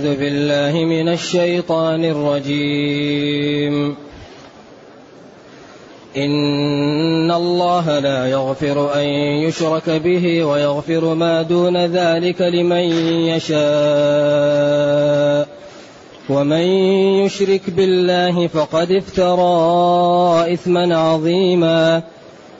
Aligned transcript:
أعوذ 0.00 0.16
بالله 0.16 0.84
من 0.84 1.08
الشيطان 1.08 2.04
الرجيم. 2.04 3.96
إن 6.16 7.30
الله 7.30 7.98
لا 7.98 8.26
يغفر 8.26 8.94
أن 8.94 9.04
يشرك 9.44 9.90
به 9.90 10.44
ويغفر 10.44 11.14
ما 11.14 11.42
دون 11.42 11.76
ذلك 11.76 12.42
لمن 12.42 12.84
يشاء. 13.28 13.58
ومن 16.28 16.66
يشرك 17.24 17.70
بالله 17.70 18.46
فقد 18.46 18.90
افترى 18.92 20.52
إثما 20.52 20.96
عظيما. 20.96 22.02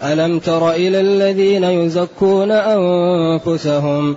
ألم 0.03 0.39
تر 0.39 0.71
إلى 0.71 1.01
الذين 1.01 1.65
يزكون 1.65 2.51
أنفسهم 2.51 4.17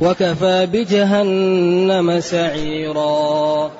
وكفى 0.00 0.66
بجهنم 0.72 2.20
سعيرا. 2.20 3.70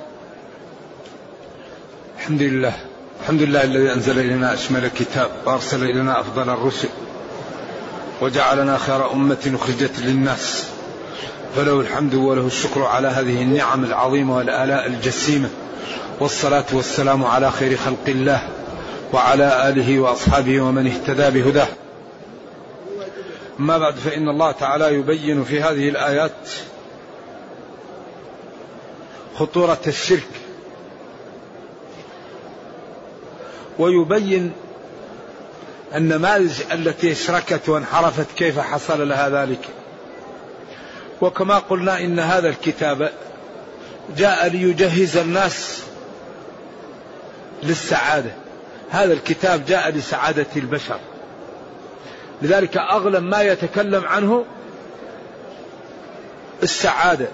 الحمد 2.19 2.43
لله. 2.43 2.73
الحمد 3.21 3.43
لله 3.43 3.65
الذي 3.65 3.93
أنزل 3.93 4.19
إلينا 4.19 4.55
أشمل 4.55 4.85
الكتاب 4.85 5.31
وأرسل 5.47 5.85
إلينا 5.85 6.21
أفضل 6.21 6.51
الرسل 6.51 6.89
وجعلنا 8.21 8.79
خير 8.79 9.13
أمة 9.13 9.53
أخرجت 9.55 10.01
للناس. 10.01 10.65
فله 11.57 11.81
الحمد 11.81 12.15
وله 12.15 12.47
الشكر 12.47 12.83
على 12.83 13.09
هذه 13.09 13.43
النعم 13.43 13.85
العظيمة 13.85 14.37
والآلاء 14.37 14.87
الجسيمة. 14.87 15.49
والصلاة 16.21 16.65
والسلام 16.73 17.25
على 17.25 17.51
خير 17.51 17.77
خلق 17.77 18.05
الله 18.09 18.49
وعلى 19.13 19.69
آله 19.69 20.01
وأصحابه 20.01 20.61
ومن 20.61 20.87
اهتدى 20.87 21.43
بهداه. 21.43 21.69
أما 23.61 23.79
بعد 23.79 23.95
فإن 23.95 24.29
الله 24.29 24.53
تعالى 24.53 24.95
يبين 24.95 25.45
في 25.45 25.63
هذه 25.63 25.89
الآيات 25.89 26.33
خطورة 29.35 29.81
الشرك. 29.87 30.29
ويبين 33.79 34.53
النماذج 35.95 36.63
التي 36.73 37.13
اشركت 37.13 37.69
وانحرفت 37.69 38.27
كيف 38.37 38.59
حصل 38.59 39.09
لها 39.09 39.29
ذلك. 39.29 39.69
وكما 41.21 41.59
قلنا 41.59 42.01
إن 42.01 42.19
هذا 42.19 42.49
الكتاب 42.49 43.13
جاء 44.17 44.49
ليجهز 44.49 45.17
الناس 45.17 45.83
للسعادة. 47.63 48.31
هذا 48.91 49.13
الكتاب 49.13 49.65
جاء 49.65 49.91
لسعادة 49.91 50.47
البشر. 50.57 50.99
لذلك 52.43 52.77
أغلب 52.77 53.23
ما 53.23 53.43
يتكلم 53.43 54.05
عنه 54.05 54.45
السعادة 56.63 57.29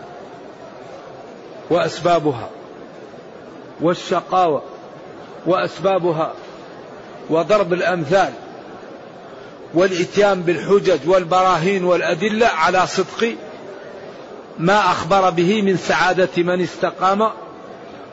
وأسبابها 1.70 2.48
والشقاوة 3.80 4.62
وأسبابها 5.46 6.32
وضرب 7.30 7.72
الأمثال 7.72 8.32
والإتيان 9.74 10.42
بالحجج 10.42 11.08
والبراهين 11.08 11.84
والأدلة 11.84 12.46
على 12.46 12.86
صدق 12.86 13.34
ما 14.58 14.78
أخبر 14.78 15.30
به 15.30 15.62
من 15.62 15.76
سعادة 15.76 16.28
من 16.36 16.60
استقام 16.60 17.30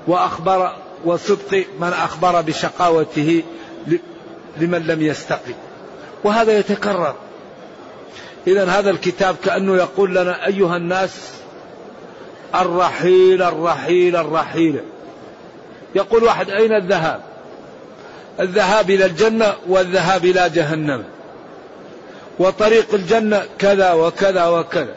وأخبر 0.07 0.75
وصدق 1.05 1.65
من 1.79 1.93
أخبر 1.93 2.41
بشقاوته 2.41 3.43
لمن 4.57 4.79
لم 4.87 5.01
يستقم. 5.01 5.53
وهذا 6.23 6.59
يتكرر. 6.59 7.15
اذا 8.47 8.65
هذا 8.65 8.89
الكتاب 8.89 9.35
كأنه 9.43 9.75
يقول 9.75 10.15
لنا 10.15 10.47
أيها 10.47 10.77
الناس 10.77 11.31
الرحيل 12.55 13.41
الرحيل 13.41 14.15
الرحيل. 14.15 14.81
يقول 15.95 16.23
واحد 16.23 16.49
أين 16.49 16.73
الذهاب؟ 16.73 17.21
الذهاب 18.39 18.89
إلى 18.89 19.05
الجنة 19.05 19.53
والذهاب 19.67 20.25
إلى 20.25 20.49
جهنم. 20.49 21.03
وطريق 22.39 22.93
الجنة 22.93 23.45
كذا 23.59 23.93
وكذا 23.93 24.45
وكذا. 24.47 24.95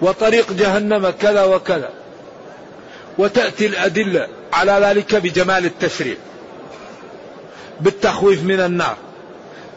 وطريق 0.00 0.52
جهنم 0.52 1.10
كذا 1.10 1.44
وكذا. 1.44 1.90
وتأتي 3.18 3.66
الأدلة 3.66 4.28
على 4.52 4.72
ذلك 4.72 5.14
بجمال 5.14 5.64
التشريع. 5.64 6.16
بالتخويف 7.80 8.44
من 8.44 8.60
النار. 8.60 8.96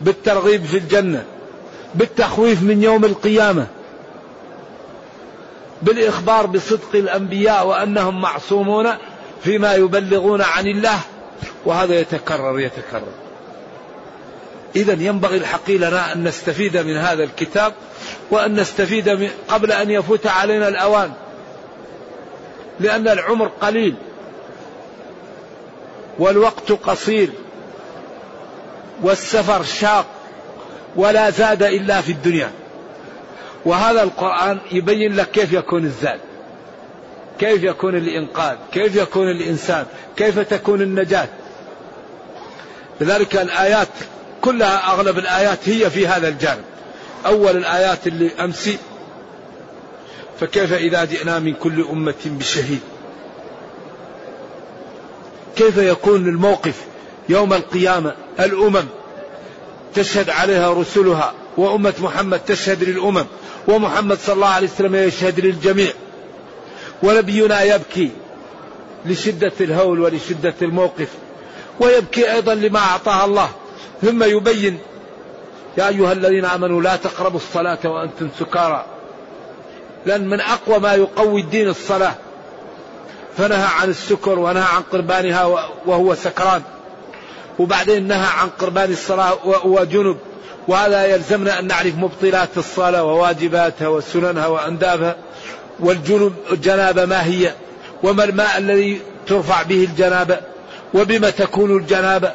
بالترغيب 0.01 0.65
في 0.65 0.77
الجنة 0.77 1.25
بالتخويف 1.95 2.63
من 2.63 2.83
يوم 2.83 3.05
القيامة 3.05 3.67
بالإخبار 5.81 6.45
بصدق 6.45 6.95
الأنبياء 6.95 7.67
وأنهم 7.67 8.21
معصومون 8.21 8.87
فيما 9.43 9.75
يبلغون 9.75 10.41
عن 10.41 10.67
الله 10.67 10.99
وهذا 11.65 11.99
يتكرر 11.99 12.59
يتكرر. 12.59 13.11
إذا 14.75 14.93
ينبغي 14.93 15.37
الحقي 15.37 15.77
لنا 15.77 16.13
أن 16.13 16.23
نستفيد 16.23 16.77
من 16.77 16.97
هذا 16.97 17.23
الكتاب 17.23 17.73
وأن 18.31 18.59
نستفيد 18.59 19.09
من 19.09 19.29
قبل 19.47 19.71
أن 19.71 19.91
يفوت 19.91 20.27
علينا 20.27 20.67
الأوان 20.67 21.11
لأن 22.79 23.07
العمر 23.07 23.47
قليل 23.47 23.95
والوقت 26.19 26.71
قصير. 26.71 27.29
والسفر 29.01 29.63
شاق 29.63 30.05
ولا 30.95 31.29
زاد 31.29 31.63
إلا 31.63 32.01
في 32.01 32.11
الدنيا. 32.11 32.51
وهذا 33.65 34.03
القرآن 34.03 34.59
يبين 34.71 35.15
لك 35.15 35.31
كيف 35.31 35.53
يكون 35.53 35.85
الزاد 35.85 36.19
كيف 37.39 37.63
يكون 37.63 37.95
الإنقاذ 37.95 38.57
كيف 38.73 38.95
يكون 38.95 39.31
الإنسان 39.31 39.85
كيف 40.17 40.39
تكون 40.39 40.81
النجاة. 40.81 41.27
لذلك 43.01 43.35
الآيات 43.35 43.87
كلها 44.41 44.93
أغلب 44.93 45.17
الآيات 45.17 45.69
هي 45.69 45.89
في 45.89 46.07
هذا 46.07 46.27
الجانب. 46.27 46.63
أول 47.25 47.57
الآيات 47.57 48.07
اللي 48.07 48.31
أمسي 48.39 48.77
فكيف 50.39 50.73
إذا 50.73 51.05
جئنا 51.05 51.39
من 51.39 51.53
كل 51.53 51.85
أمة 51.91 52.15
بشهيد؟ 52.25 52.79
كيف 55.55 55.77
يكون 55.77 56.27
الموقف؟ 56.27 56.90
يوم 57.29 57.53
القيامة 57.53 58.13
الأمم 58.39 58.85
تشهد 59.95 60.29
عليها 60.29 60.73
رسلها 60.73 61.33
وأمة 61.57 61.93
محمد 61.99 62.39
تشهد 62.39 62.83
للأمم 62.83 63.25
ومحمد 63.67 64.17
صلى 64.17 64.35
الله 64.35 64.47
عليه 64.47 64.67
وسلم 64.67 64.95
يشهد 64.95 65.39
للجميع. 65.39 65.91
ونبينا 67.03 67.61
يبكي 67.61 68.11
لشدة 69.05 69.51
الهول 69.61 69.99
ولشدة 69.99 70.53
الموقف 70.61 71.07
ويبكي 71.79 72.33
أيضا 72.33 72.53
لما 72.53 72.79
أعطاه 72.79 73.25
الله. 73.25 73.49
ثم 74.01 74.23
يبين 74.23 74.79
يا 75.77 75.87
أيها 75.87 76.11
الذين 76.11 76.45
آمنوا 76.45 76.81
لا 76.81 76.95
تقربوا 76.95 77.39
الصلاة 77.39 77.79
وأنتم 77.85 78.29
سكارى. 78.39 78.85
لأن 80.05 80.29
من 80.29 80.41
أقوى 80.41 80.79
ما 80.79 80.93
يقوي 80.93 81.41
الدين 81.41 81.69
الصلاة. 81.69 82.15
فنهى 83.37 83.67
عن 83.81 83.89
السكر 83.89 84.39
ونهى 84.39 84.63
عن 84.63 84.81
قربانها 84.91 85.45
وهو 85.85 86.15
سكران. 86.15 86.61
وبعدين 87.59 88.07
نهى 88.07 88.27
عن 88.27 88.49
قربان 88.49 88.91
الصلاة 88.91 89.37
وجنب. 89.65 90.17
وهذا 90.67 91.05
يلزمنا 91.05 91.59
أن 91.59 91.67
نعرف 91.67 91.95
مبطلات 91.95 92.49
الصلاة 92.57 93.03
وواجباتها 93.03 93.87
وسننها 93.87 94.47
وأندابها. 94.47 95.15
والجنب 95.79 96.33
الجنابة 96.51 97.05
ما 97.05 97.25
هي؟ 97.25 97.53
وما 98.03 98.23
الماء 98.23 98.57
الذي 98.57 99.01
ترفع 99.27 99.63
به 99.63 99.83
الجنابة؟ 99.83 100.37
وبما 100.93 101.29
تكون 101.29 101.77
الجنابة؟ 101.77 102.31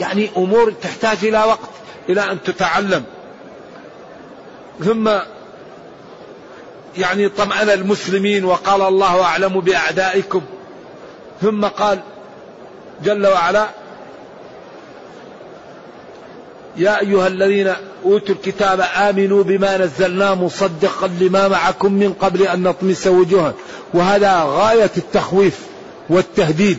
يعني 0.00 0.30
أمور 0.36 0.72
تحتاج 0.82 1.16
إلى 1.22 1.38
وقت 1.38 1.70
إلى 2.08 2.32
أن 2.32 2.42
تتعلم. 2.42 3.04
ثم 4.84 5.10
يعني 6.98 7.28
طمأن 7.28 7.70
المسلمين 7.70 8.44
وقال 8.44 8.82
الله 8.82 9.22
أعلم 9.22 9.60
بأعدائكم. 9.60 10.42
ثم 11.42 11.64
قال 11.64 12.00
جل 13.04 13.26
وعلا. 13.26 13.68
يا 16.76 17.00
أيها 17.00 17.26
الذين 17.26 17.72
أوتوا 18.04 18.34
الكتاب 18.34 18.80
آمنوا 18.96 19.42
بما 19.42 19.76
نزلنا 19.76 20.34
مصدقا 20.34 21.06
لما 21.20 21.48
معكم 21.48 21.92
من 21.92 22.12
قبل 22.12 22.42
أن 22.42 22.62
نطمس 22.62 23.06
وجوها. 23.06 23.52
وهذا 23.94 24.42
غاية 24.42 24.90
التخويف 24.96 25.60
والتهديد. 26.08 26.78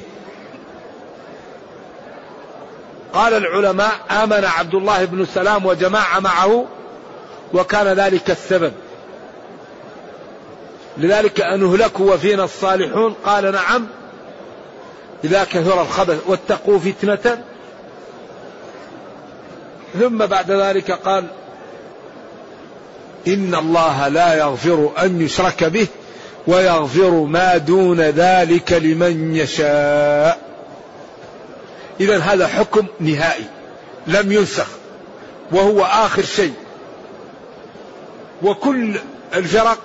قال 3.14 3.34
العلماء 3.34 3.92
آمن 4.12 4.46
عبد 4.46 4.76
الله 4.76 5.06
بن 5.06 5.26
سلام 5.26 5.66
وجماعة 5.66 6.20
معه 6.20 6.66
وكان 7.54 7.88
ذلك 7.88 8.32
السبب. 8.32 8.74
لذلك 10.98 11.42
أن 11.42 11.60
نهلكوا 11.60 12.14
وفينا 12.14 12.44
الصالحون. 12.44 13.16
قال 13.26 13.52
نعم. 13.52 13.88
إذا 15.24 15.44
كثر 15.44 15.82
الخبث 15.82 16.18
واتقوا 16.28 16.80
فتنة. 16.80 17.44
ثم 20.00 20.18
بعد 20.18 20.52
ذلك 20.52 20.92
قال 20.92 21.28
إن 23.28 23.56
الله 23.56 24.08
لا 24.08 24.34
يغفر 24.34 24.92
أن 25.00 25.22
يشرك 25.22 25.64
به 25.64 25.88
ويغفر 26.48 27.12
ما 27.12 27.58
دون 27.58 28.02
ذلك 28.02 28.72
لمن 28.74 29.36
يشاء. 29.36 30.40
إذا 32.00 32.18
هذا 32.18 32.48
حكم 32.48 32.86
نهائي 33.00 33.46
لم 34.08 34.32
ينسخ 34.32 34.68
وهو 35.52 35.84
آخر 35.84 36.24
شيء. 36.24 36.54
وكل 38.44 39.00
الفرق 39.36 39.78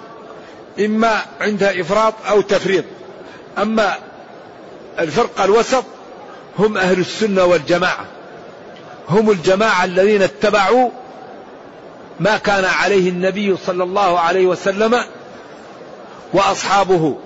إما 0.80 1.20
عندها 1.40 1.80
إفراط 1.80 2.14
أو 2.28 2.40
تفريط. 2.40 2.84
أما 3.58 3.94
الفرقة 4.98 5.44
الوسط 5.44 5.84
هم 6.58 6.78
أهل 6.78 7.00
السنة 7.00 7.44
والجماعة. 7.44 8.04
هم 9.08 9.30
الجماعة 9.30 9.84
الذين 9.84 10.22
اتبعوا 10.22 10.90
ما 12.20 12.36
كان 12.36 12.64
عليه 12.64 13.08
النبي 13.08 13.56
صلى 13.66 13.84
الله 13.84 14.20
عليه 14.20 14.46
وسلم 14.46 15.04
وأصحابه. 16.32 17.16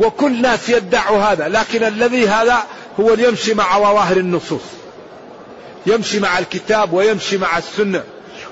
وكل 0.00 0.42
ناس 0.42 0.68
يدعوا 0.68 1.22
هذا 1.22 1.48
لكن 1.48 1.84
الذي 1.84 2.28
هذا 2.28 2.58
هو 3.00 3.12
اللي 3.12 3.28
يمشي 3.28 3.54
مع 3.54 3.78
ظواهر 3.78 4.16
النصوص. 4.16 4.62
يمشي 5.86 6.20
مع 6.20 6.38
الكتاب 6.38 6.92
ويمشي 6.92 7.38
مع 7.38 7.58
السنة. 7.58 8.02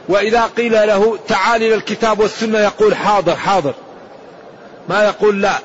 وإذا 0.09 0.51
قيل 0.57 0.73
له 0.73 1.19
تعال 1.29 1.63
إلى 1.63 1.75
الكتاب 1.75 2.21
والسنة 2.21 2.59
يقول 2.59 2.95
حاضر 2.95 3.37
حاضر. 3.37 3.75
ما 4.89 5.05
يقول 5.05 5.43
لا. 5.43 5.59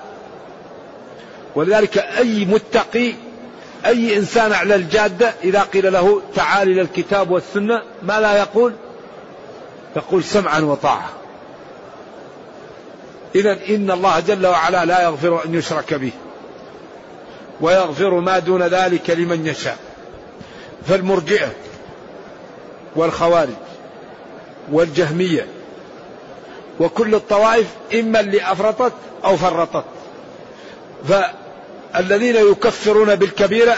ولذلك 1.55 1.97
أي 1.97 2.45
متقي 2.45 3.13
أي 3.85 4.17
إنسان 4.17 4.53
على 4.53 4.75
الجادة 4.75 5.33
إذا 5.43 5.61
قيل 5.61 5.93
له 5.93 6.21
تعال 6.35 6.71
إلى 6.71 6.81
الكتاب 6.81 7.31
والسنة 7.31 7.81
ما 8.03 8.19
لا 8.19 8.37
يقول؟ 8.37 8.73
يقول 9.95 10.23
سمعا 10.23 10.59
وطاعة. 10.59 11.09
إذا 13.35 13.57
إن 13.69 13.91
الله 13.91 14.19
جل 14.19 14.47
وعلا 14.47 14.85
لا 14.85 15.03
يغفر 15.03 15.45
أن 15.45 15.55
يشرك 15.55 15.93
به 15.93 16.11
ويغفر 17.61 18.19
ما 18.19 18.39
دون 18.39 18.63
ذلك 18.63 19.09
لمن 19.09 19.47
يشاء. 19.47 19.77
فالمرجئة 20.87 21.51
والخوارج 22.95 23.49
والجهمية 24.71 25.47
وكل 26.79 27.15
الطوائف 27.15 27.67
إما 27.93 28.19
اللي 28.19 28.51
أفرطت 28.51 28.93
أو 29.25 29.37
فرطت. 29.37 29.83
فالذين 31.07 32.35
يكفرون 32.35 33.15
بالكبيرة 33.15 33.77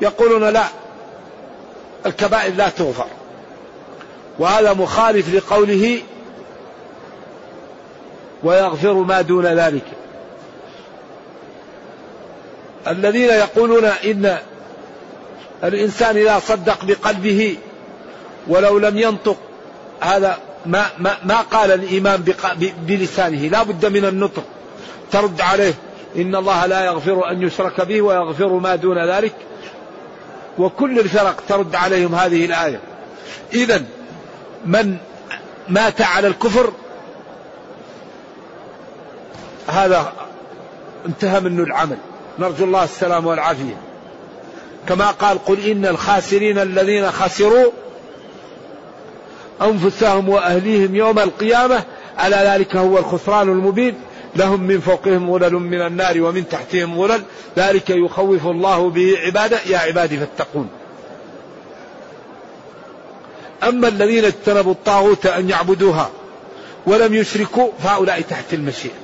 يقولون 0.00 0.44
لا 0.44 0.64
الكبائر 2.06 2.54
لا 2.54 2.68
تغفر. 2.68 3.06
وهذا 4.38 4.72
مخالف 4.72 5.34
لقوله 5.34 6.02
ويغفر 8.42 8.92
ما 8.92 9.20
دون 9.20 9.46
ذلك. 9.46 9.84
الذين 12.88 13.30
يقولون 13.30 13.84
إن 13.84 14.38
الإنسان 15.64 16.16
إذا 16.16 16.38
صدق 16.38 16.84
بقلبه 16.84 17.56
ولو 18.46 18.78
لم 18.78 18.98
ينطق 18.98 19.36
هذا 20.00 20.38
ما 20.66 20.86
ما, 20.98 21.16
ما 21.24 21.40
قال 21.40 21.70
الإيمان 21.70 22.24
بلسانه. 22.78 23.48
لا 23.48 23.62
بد 23.62 23.86
من 23.86 24.04
النطق 24.04 24.44
ترد 25.12 25.40
عليه. 25.40 25.74
إن 26.16 26.34
الله 26.34 26.66
لا 26.66 26.84
يغفر 26.84 27.30
أن 27.30 27.42
يشرك 27.42 27.80
به 27.80 28.02
ويغفر 28.02 28.48
ما 28.48 28.76
دون 28.76 29.10
ذلك. 29.10 29.34
وكل 30.58 30.98
الفرق 30.98 31.42
ترد 31.48 31.74
عليهم 31.74 32.14
هذه 32.14 32.44
الآية. 32.44 32.80
اذا 33.52 33.84
من 34.66 34.96
مات 35.68 36.00
على 36.02 36.28
الكفر 36.28 36.72
هذا 39.68 40.12
انتهى 41.06 41.40
منه 41.40 41.62
العمل. 41.62 41.96
نرجو 42.38 42.64
الله 42.64 42.84
السلام 42.84 43.26
والعافية. 43.26 43.76
كما 44.88 45.10
قال 45.10 45.44
قل 45.44 45.70
إن 45.70 45.86
الخاسرين 45.86 46.58
الذين 46.58 47.10
خسروا 47.10 47.70
أنفسهم 49.62 50.28
وأهليهم 50.28 50.94
يوم 50.94 51.18
القيامة 51.18 51.82
ألا 52.26 52.54
ذلك 52.54 52.76
هو 52.76 52.98
الخسران 52.98 53.48
المبين. 53.48 53.94
لهم 54.36 54.60
من 54.60 54.80
فوقهم 54.80 55.38
ظلل 55.38 55.52
من 55.52 55.86
النار 55.86 56.22
ومن 56.22 56.48
تحتهم 56.48 57.06
ظلل 57.06 57.22
ذلك 57.56 57.90
يخوف 57.90 58.46
الله 58.46 58.90
به 58.90 59.18
عباده. 59.26 59.58
يا 59.66 59.78
عبادي 59.78 60.18
فاتقون. 60.18 60.68
أما 63.62 63.88
الذين 63.88 64.24
اجتنبوا 64.24 64.72
الطاغوت 64.72 65.26
أن 65.26 65.50
يعبدوها 65.50 66.10
ولم 66.86 67.14
يشركوا 67.14 67.70
فهؤلاء 67.82 68.20
تحت 68.20 68.54
المشيئة. 68.54 68.94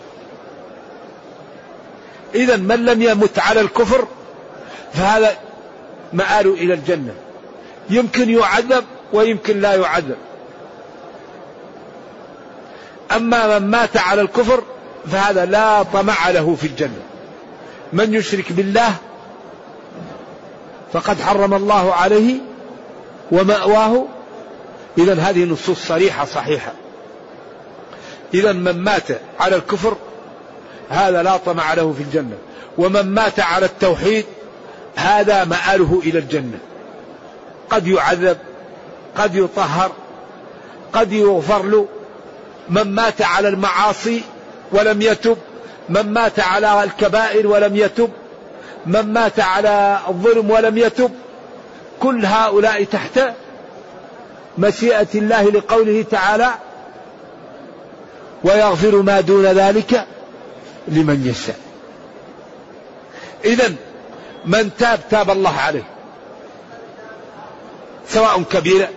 إذا 2.34 2.56
من 2.56 2.84
لم 2.84 3.02
يمت 3.02 3.38
على 3.38 3.60
الكفر 3.60 4.06
فهذا 4.92 5.36
مآل 6.12 6.46
إلى 6.46 6.74
الجنة. 6.74 7.14
يمكن 7.90 8.30
يعذب 8.30 8.84
ويمكن 9.12 9.60
لا 9.60 9.74
يعذب. 9.74 10.16
أما 13.16 13.58
من 13.58 13.70
مات 13.70 13.96
على 13.96 14.20
الكفر 14.20 14.62
فهذا 15.06 15.44
لا 15.44 15.82
طمع 15.82 16.30
له 16.30 16.56
في 16.60 16.66
الجنة. 16.66 17.02
من 17.92 18.14
يشرك 18.14 18.52
بالله 18.52 18.94
فقد 20.92 21.20
حرم 21.20 21.54
الله 21.54 21.94
عليه 21.94 22.34
ومأواه. 23.32 24.04
إذا 24.98 25.14
هذه 25.14 25.44
نصوص 25.44 25.78
صريحة 25.86 26.24
صحيحة. 26.24 26.72
إذا 28.34 28.52
من 28.52 28.78
مات 28.78 29.08
على 29.40 29.56
الكفر 29.56 29.96
هذا 30.88 31.22
لا 31.22 31.36
طمع 31.36 31.74
له 31.74 31.92
في 31.92 32.02
الجنة. 32.02 32.36
ومن 32.78 33.02
مات 33.14 33.40
على 33.40 33.66
التوحيد 33.66 34.24
هذا 34.96 35.44
مآله 35.44 36.02
إلى 36.04 36.18
الجنة. 36.18 36.58
قد 37.70 37.86
يعذب 37.86 38.38
قد 39.16 39.34
يطهر 39.34 39.92
قد 40.92 41.12
يغفر 41.12 41.62
له. 41.62 41.86
من 42.68 42.94
مات 42.94 43.22
على 43.22 43.48
المعاصي 43.48 44.22
ولم 44.72 45.02
يتب 45.02 45.36
من 45.88 46.12
مات 46.12 46.40
على 46.40 46.84
الكبائر 46.84 47.46
ولم 47.46 47.76
يتب 47.76 48.10
من 48.86 49.12
مات 49.12 49.40
على 49.40 49.98
الظلم 50.08 50.50
ولم 50.50 50.78
يتب. 50.78 51.10
كل 52.00 52.26
هؤلاء 52.26 52.84
تحت 52.84 53.20
مشيئة 54.58 55.08
الله 55.14 55.50
لقوله 55.50 56.04
تعالى 56.10 56.50
ويغفر 58.44 59.02
ما 59.02 59.20
دون 59.20 59.46
ذلك 59.46 60.06
لمن 60.88 61.26
يشاء. 61.26 61.56
إذا 63.44 63.74
من 64.44 64.70
تاب 64.78 65.00
تاب 65.10 65.30
الله 65.30 65.56
عليه 65.56 65.84
سواء 68.08 68.42
كبيرة 68.42 68.88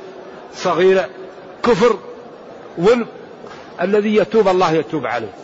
صغيرة 0.56 1.10
كفر 1.64 1.98
ظلم 2.80 3.08
الذي 3.82 4.16
يتوب 4.16 4.48
الله 4.48 4.72
يتوب 4.72 5.06
عليه. 5.06 5.43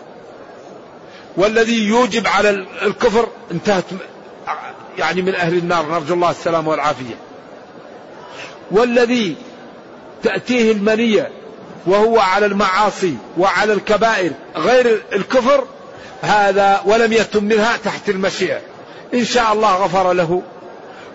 والذي 1.40 1.88
يوجب 1.88 2.28
على 2.28 2.50
الكفر 2.82 3.28
انتهت 3.52 3.84
يعني 4.98 5.22
من 5.22 5.36
أهل 5.36 5.58
النار. 5.58 5.86
نرجو 5.86 6.14
الله 6.14 6.30
السلامة 6.32 6.70
والعافية. 6.70 7.16
والذي 8.72 9.36
تأتيه 10.24 10.72
المنية 10.72 11.32
وهو 11.86 12.20
على 12.20 12.46
المعاصي 12.46 13.16
وعلى 13.38 13.74
الكبائر 13.74 14.32
غير 14.56 15.02
الكفر 15.14 15.64
هذا 16.22 16.82
ولم 16.86 17.14
يتم 17.14 17.44
منها 17.44 17.78
تحت 17.78 18.10
المشيئة. 18.10 18.60
إن 19.14 19.26
شاء 19.26 19.54
الله 19.54 19.76
غفر 19.76 20.14
له 20.14 20.42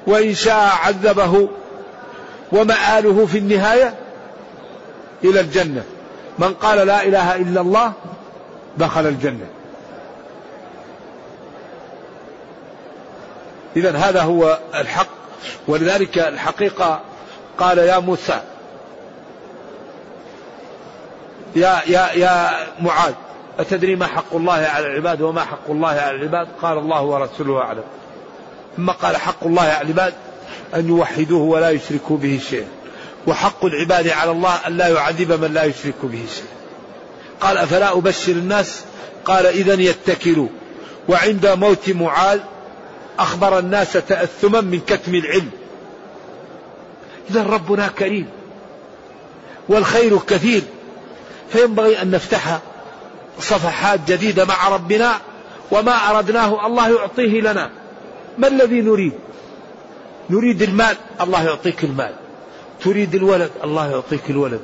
وإن 0.06 0.34
شاء 0.34 0.72
عذبه 0.84 1.48
ومآله 2.52 3.26
في 3.26 3.38
النهاية 3.38 3.94
إلى 5.24 5.40
الجنة. 5.40 5.84
من 6.38 6.54
قال 6.54 6.86
لا 6.86 7.02
إله 7.02 7.36
إلا 7.36 7.60
الله 7.60 7.92
دخل 8.78 9.06
الجنة. 9.06 9.53
إذا 13.76 13.96
هذا 13.96 14.22
هو 14.22 14.58
الحق. 14.74 15.08
ولذلك 15.68 16.18
الحقيقة 16.18 17.00
قال 17.58 17.78
يا 17.78 17.98
موسى 17.98 18.40
يا 21.56 21.80
يا 21.86 22.12
يا 22.12 22.50
معاذ 22.80 23.12
أتدري 23.58 23.96
ما 23.96 24.06
حق 24.06 24.34
الله 24.34 24.52
على 24.52 24.86
العباد 24.86 25.20
وما 25.22 25.44
حق 25.44 25.70
الله 25.70 25.88
على 25.88 26.16
العباد؟ 26.16 26.48
قال 26.62 26.78
الله 26.78 27.02
ورسوله 27.02 27.58
أعلم. 27.58 27.84
ثم 28.76 28.90
قال 28.90 29.16
حق 29.16 29.44
الله 29.46 29.62
على 29.62 29.80
العباد 29.80 30.14
أن 30.74 30.88
يوحدوه 30.88 31.42
ولا 31.42 31.70
يشركوا 31.70 32.16
به 32.16 32.40
شيئا. 32.50 32.68
وحق 33.26 33.64
العباد 33.64 34.08
على 34.08 34.30
الله 34.30 34.54
أن 34.66 34.76
لا 34.76 34.88
يعذب 34.88 35.44
من 35.44 35.54
لا 35.54 35.64
يشرك 35.64 35.94
به 36.02 36.26
شيئا. 36.34 36.54
قال 37.40 37.58
أفلا 37.58 37.92
أبشر 37.92 38.32
الناس؟ 38.32 38.84
قال 39.24 39.46
إذا 39.46 39.74
يتكلوا. 39.74 40.48
وعند 41.08 41.46
موت 41.46 41.90
معاذ 41.90 42.40
أخبر 43.18 43.58
الناس 43.58 43.92
تأثما 43.92 44.60
من 44.60 44.80
كتم 44.86 45.14
العلم. 45.14 45.50
إذا 47.30 47.42
ربنا 47.42 47.88
كريم 47.88 48.28
والخير 49.68 50.18
كثير 50.18 50.62
فينبغي 51.52 52.02
أن 52.02 52.10
نفتح 52.10 52.58
صفحات 53.40 54.00
جديدة 54.08 54.44
مع 54.44 54.68
ربنا 54.68 55.20
وما 55.70 55.92
أردناه 56.10 56.66
الله 56.66 56.88
يعطيه 56.88 57.40
لنا. 57.40 57.70
ما 58.38 58.48
الذي 58.48 58.80
نريد؟ 58.80 59.12
نريد 60.30 60.62
المال 60.62 60.96
الله 61.20 61.44
يعطيك 61.44 61.84
المال. 61.84 62.14
تريد 62.84 63.14
الولد 63.14 63.50
الله 63.64 63.90
يعطيك 63.90 64.30
الولد. 64.30 64.60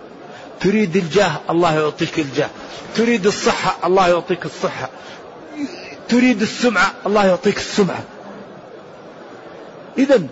تريد 0.61 0.97
الجاه 0.97 1.33
الله 1.51 1.75
يعطيك 1.75 2.19
الجاه. 2.19 2.51
تريد 2.95 3.27
الصحة 3.27 3.87
الله 3.87 4.09
يعطيك 4.09 4.45
الصحة. 4.45 4.91
تريد 6.09 6.43
السمعة 6.43 6.93
الله 7.07 7.27
يعطيك 7.27 7.57
السمعة. 7.57 8.05
إذا 9.99 10.23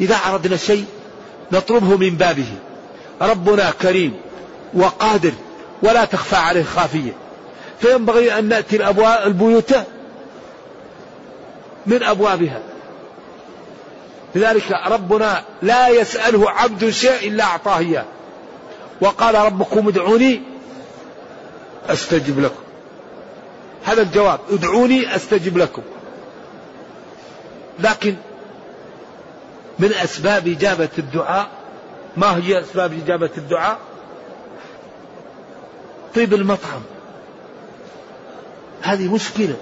إذا 0.00 0.16
أردنا 0.16 0.56
شيء 0.56 0.84
نطلبه 1.52 1.96
من 1.96 2.10
بابه. 2.10 2.48
ربنا 3.22 3.70
كريم 3.82 4.14
وقادر 4.74 5.32
ولا 5.82 6.04
تخفى 6.04 6.36
عليه 6.36 6.62
خافية. 6.62 7.12
فينبغي 7.80 8.38
أن 8.38 8.48
نأتي 8.48 8.76
الأبواب 8.76 9.26
البيوت 9.26 9.74
من 11.86 12.02
أبوابها. 12.02 12.60
لذلك 14.34 14.80
ربنا 14.86 15.44
لا 15.62 15.88
يسأله 15.88 16.50
عبد 16.50 16.90
شيء 16.90 17.28
إلا 17.28 17.44
أعطاه 17.44 17.78
إياه. 17.78 18.04
وقال 19.00 19.34
ربكم 19.34 19.88
ادعوني 19.88 20.42
أستجب 21.88 22.40
لكم. 22.40 22.62
هذا 23.84 24.02
الجواب. 24.02 24.40
ادعوني 24.50 25.16
أستجب 25.16 25.58
لكم. 25.58 25.82
لكن 27.78 28.16
من 29.82 29.92
أسباب 29.92 30.48
إجابة 30.48 30.88
الدعاء. 30.98 31.48
ما 32.16 32.36
هي 32.36 32.60
أسباب 32.60 32.92
إجابة 32.92 33.30
الدعاء؟ 33.38 33.78
طيب 36.14 36.34
المطعم. 36.34 36.82
هذه 38.82 39.14
مشكلة. 39.14 39.56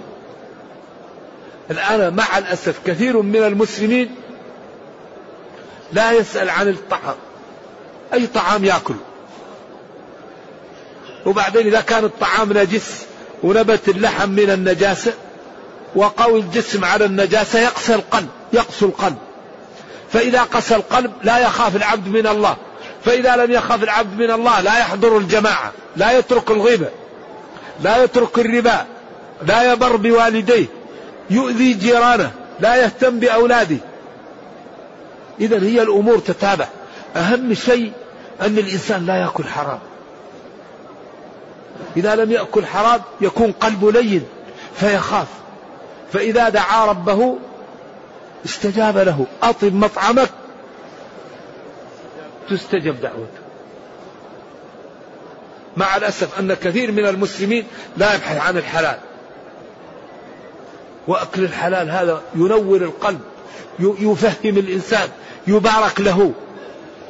الآن 1.71 2.15
مع 2.15 2.37
الأسف 2.37 2.79
كثير 2.85 3.21
من 3.21 3.43
المسلمين 3.43 4.15
لا 5.93 6.11
يسأل 6.11 6.49
عن 6.49 6.69
الطعام. 6.69 7.15
أي 8.13 8.27
طعام 8.27 8.65
يأكل؟ 8.65 8.95
وبعدين 11.25 11.67
إذا 11.67 11.81
كان 11.81 12.05
الطعام 12.05 12.53
نجس 12.53 13.05
ونبت 13.43 13.89
اللحم 13.89 14.29
من 14.29 14.49
النجاسة 14.49 15.13
وقوي 15.95 16.39
الجسم 16.39 16.85
على 16.85 17.05
النجاسة 17.05 17.59
يقسى 17.59 17.95
القلب 17.95 18.29
يقسو 18.53 18.85
القلب. 18.85 19.17
فإذا 20.13 20.43
قسى 20.43 20.75
القلب 20.75 21.11
لا 21.23 21.37
يخاف 21.37 21.75
العبد 21.75 22.07
من 22.07 22.27
الله. 22.27 22.55
فإذا 23.05 23.35
لم 23.35 23.51
يخاف 23.51 23.83
العبد 23.83 24.19
من 24.19 24.31
الله 24.31 24.61
لا 24.61 24.79
يحضر 24.79 25.17
الجماعة 25.17 25.71
لا 25.95 26.11
يترك 26.11 26.51
الغيبة 26.51 26.89
لا 27.83 28.03
يترك 28.03 28.39
الربا 28.39 28.85
لا 29.47 29.73
يبر 29.73 29.95
بوالديه 29.95 30.65
يؤذي 31.29 31.73
جيرانه 31.73 32.31
لا 32.59 32.75
يهتم 32.75 33.19
بأولاده. 33.19 33.77
إذا 35.39 35.57
هي 35.63 35.81
الأمور 35.81 36.19
تتابع. 36.19 36.67
أهم 37.15 37.53
شيء 37.53 37.91
أن 38.41 38.57
الإنسان 38.57 39.05
لا 39.05 39.15
يأكل 39.15 39.43
حرام. 39.43 39.79
إذا 41.97 42.15
لم 42.15 42.31
يأكل 42.31 42.65
حرام 42.65 43.01
يكون 43.21 43.51
قلبه 43.51 43.91
لين 43.91 44.23
فيخاف. 44.75 45.27
فإذا 46.13 46.49
دعا 46.49 46.85
ربه 46.85 47.37
استجاب 48.45 48.97
له. 48.97 49.25
أطب 49.43 49.73
مطعمك. 49.73 50.29
تستجب 52.49 53.01
دعوته. 53.01 53.41
مع 55.77 55.97
الأسف 55.97 56.39
أن 56.39 56.53
كثير 56.53 56.91
من 56.91 57.07
المسلمين 57.07 57.67
لا 57.97 58.15
يبحث 58.15 58.37
عن 58.37 58.57
الحلال. 58.57 58.97
وأكل 61.07 61.43
الحلال 61.43 61.89
هذا 61.91 62.21
ينور 62.35 62.77
القلب. 62.77 63.21
يفهم 63.79 64.57
الإنسان. 64.57 65.09
يبارك 65.47 66.01
له. 66.01 66.31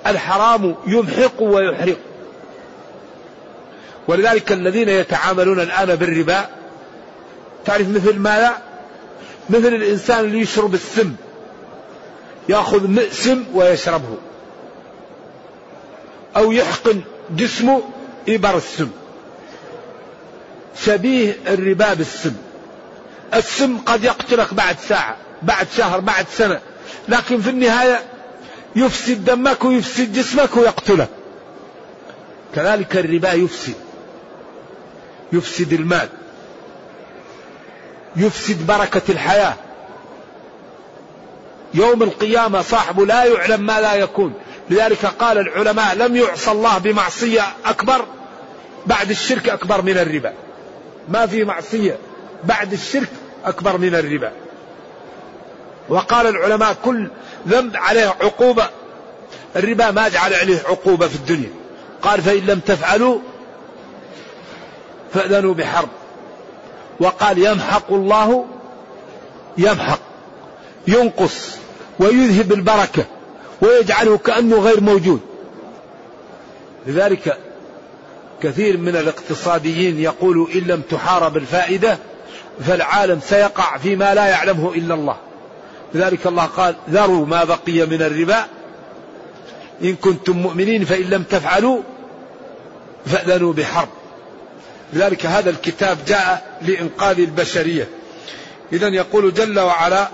الحرام 0.07 0.75
يمحق 0.87 1.41
ويحرق. 1.41 1.97
ولذلك 4.07 4.51
الذين 4.51 4.89
يتعاملون 4.89 5.59
الآن 5.59 5.95
بالربا 5.95 6.49
تعرف 7.65 7.89
مثل 7.89 8.19
ماذا؟ 8.19 8.70
مثل 9.51 9.67
الإنسان 9.73 10.25
اللي 10.25 10.39
يشرب 10.39 10.73
السم. 10.73 11.15
يأخذ 12.49 13.09
سم 13.11 13.43
ويشربه. 13.53 14.17
أو 16.35 16.51
يحقن 16.51 17.01
جسمه 17.35 17.81
إبر 18.29 18.57
السم. 18.57 18.89
شبيه 20.85 21.37
الربا 21.47 21.93
بالسم. 21.93 22.33
السم 23.33 23.77
قد 23.77 24.03
يقتلك 24.03 24.53
بعد 24.53 24.75
ساعة 24.89 25.17
بعد 25.41 25.67
شهر 25.77 25.99
بعد 25.99 26.25
سنة. 26.37 26.59
لكن 27.09 27.41
في 27.41 27.49
النهاية 27.49 28.01
يفسد 28.75 29.25
دمك 29.25 29.63
ويفسد 29.65 30.13
جسمك 30.13 30.57
ويقتلك 30.57 31.09
كذلك 32.55 32.97
الربا 32.97 33.33
يفسد. 33.33 33.75
يفسد 35.33 35.73
المال. 35.73 36.09
يفسد 38.15 38.67
بركة 38.67 39.01
الحياة. 39.09 39.53
يوم 41.73 42.03
القيامة 42.03 42.61
صاحبه 42.61 43.05
لا 43.05 43.23
يعلم 43.25 43.61
ما 43.61 43.81
لا 43.81 43.93
يكون. 43.93 44.33
لذلك 44.69 45.05
قال 45.05 45.37
العلماء 45.37 45.95
لم 45.95 46.15
يعصى 46.15 46.51
الله 46.51 46.77
بمعصية 46.77 47.43
أكبر 47.65 48.05
بعد 48.85 49.09
الشرك 49.09 49.49
أكبر 49.49 49.81
من 49.81 49.97
الربا. 49.97 50.33
ما 51.09 51.25
في 51.25 51.43
معصية 51.43 51.97
بعد 52.43 52.73
الشرك 52.73 53.09
أكبر 53.45 53.77
من 53.77 53.95
الربا. 53.95 54.31
وقال 55.89 56.27
العلماء 56.27 56.75
كل 56.85 57.09
ذنب 57.47 57.77
عليه 57.77 58.07
عقوبة. 58.07 58.69
الربا 59.55 59.91
ما 59.91 60.09
جعل 60.09 60.33
عليه 60.33 60.59
عقوبة 60.65 61.07
في 61.07 61.15
الدنيا. 61.15 61.49
قال 62.01 62.21
فإن 62.21 62.45
لم 62.45 62.59
تفعلوا 62.59 63.19
فأذنوا 65.13 65.53
بحرب. 65.53 65.89
وقال 67.01 67.37
يمحق 67.37 67.93
الله 67.93 68.45
يمحق 69.57 69.99
ينقص 70.87 71.49
ويذهب 71.99 72.51
البركة 72.51 73.05
ويجعله 73.61 74.17
كأنه 74.17 74.59
غير 74.59 74.81
موجود. 74.81 75.19
لذلك 76.87 77.37
كثير 78.41 78.77
من 78.77 78.95
الاقتصاديين 78.95 79.99
يقول 79.99 80.47
إن 80.55 80.61
لم 80.61 80.81
تحارب 80.81 81.37
الفائدة 81.37 81.97
فالعالم 82.67 83.19
سيقع 83.19 83.77
فيما 83.77 84.15
لا 84.15 84.27
يعلمه 84.27 84.73
إلا 84.73 84.93
الله. 84.93 85.15
لذلك 85.93 86.27
الله 86.27 86.45
قال 86.45 86.75
ذروا 86.89 87.25
ما 87.25 87.43
بقي 87.43 87.85
من 87.85 88.01
الربا 88.01 88.45
إن 89.83 89.95
كنتم 89.95 90.37
مؤمنين 90.37 90.85
فإن 90.85 91.03
لم 91.03 91.23
تفعلوا 91.23 91.81
فأذنوا 93.05 93.53
بحرب. 93.53 93.89
لذلك 94.93 95.25
هذا 95.25 95.49
الكتاب 95.49 95.97
جاء 96.07 96.57
لإنقاذ 96.61 97.19
البشرية. 97.19 97.87
إذا 98.73 98.87
يقول 98.87 99.33
جل 99.33 99.59
وعلا 99.59 100.07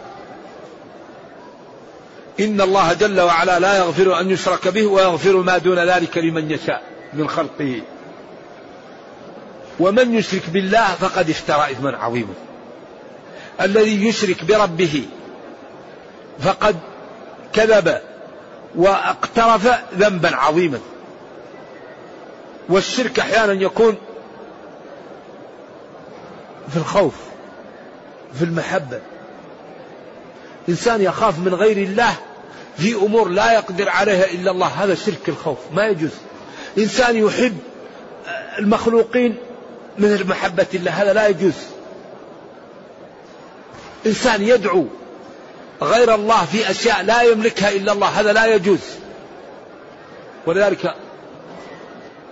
إن 2.40 2.62
الله 2.62 2.94
جل 2.94 3.22
وعلا 3.22 3.60
لا 3.60 3.78
يغفر 3.78 4.20
أن 4.20 4.32
يشرك 4.32 4.68
به 4.68 4.86
ويغفر 4.86 5.38
ما 5.38 5.58
دون 5.58 5.80
ذلك 5.80 6.18
لمن 6.18 6.52
يشاء 6.52 6.82
من 7.14 7.30
خلقه. 7.30 7.82
ومن 9.80 10.16
يشرك 10.16 10.50
بالله 10.50 10.86
فقد 10.86 11.30
افترى 11.30 11.72
إثما 11.72 11.98
عظيما. 11.98 12.34
الذي 13.62 14.08
يشرك 14.08 14.44
بربه 14.44 15.06
فقد 16.40 16.76
كذب 17.54 18.02
واقترف 18.76 19.68
ذنبا 19.98 20.36
عظيما. 20.36 20.80
والشرك 22.70 23.20
أحيانا 23.20 23.54
يكون 23.54 23.96
في 26.72 26.78
الخوف 26.78 27.14
في 28.34 28.42
المحبة. 28.46 29.00
إنسان 30.70 31.02
يخاف 31.02 31.40
من 31.40 31.54
غير 31.54 31.78
الله 31.78 32.14
في 32.78 32.96
أمور 32.96 33.30
لا 33.30 33.54
يقدر 33.54 33.90
عليها 33.90 34.26
إلا 34.26 34.52
الله 34.52 34.68
هذا 34.68 34.96
شرك 34.96 35.30
الخوف 35.30 35.58
ما 35.74 35.88
يجوز. 35.88 36.12
إنسان 36.78 37.16
يحب 37.16 37.58
المخلوقين 38.60 39.36
من 39.98 40.28
محبه 40.28 40.68
الله 40.74 40.92
هذا 40.92 41.14
لا 41.14 41.28
يجوز. 41.28 41.54
إنسان 44.06 44.42
يدعو 44.42 44.86
غير 45.82 46.16
الله 46.16 46.46
في 46.46 46.72
أشياء 46.72 47.04
لا 47.04 47.22
يملكها 47.22 47.72
إلا 47.72 47.92
الله 47.92 48.08
هذا 48.08 48.34
لا 48.34 48.46
يجوز. 48.46 48.80
ولذلك 50.46 50.96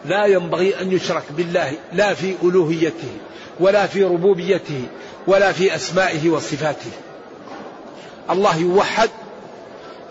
لا 0.08 0.26
ينبغي 0.26 0.82
أن 0.82 0.92
يشرك 0.92 1.24
بالله 1.38 1.74
لا 1.94 2.14
في 2.14 2.36
ألوهيته 2.44 3.12
ولا 3.60 3.88
في 3.88 4.04
ربوبيته 4.04 4.82
ولا 5.28 5.52
في 5.52 5.76
أسمائه 5.76 6.30
وصفاته. 6.30 6.92
الله 8.30 8.58
يوحد 8.58 9.10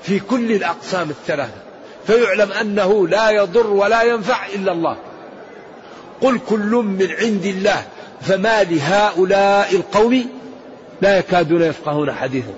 في 0.03 0.21
كل 0.21 0.53
الأقسام 0.53 1.11
الثلاثة 1.11 1.63
فيعلم 2.07 2.53
أنه 2.53 3.09
لا 3.09 3.31
يضر 3.31 3.67
ولا 3.67 4.03
ينفع 4.03 4.47
إلا 4.47 4.73
الله. 4.73 4.97
قل 6.21 6.39
كل 6.49 6.71
من 6.71 7.09
عند 7.21 7.45
الله 7.45 7.85
فما 8.21 8.63
لهؤلاء 8.63 9.75
القوم 9.77 10.27
لا 11.03 11.19
يكادون 11.19 11.63
يفقهون 11.63 12.13
حديثا 12.13 12.55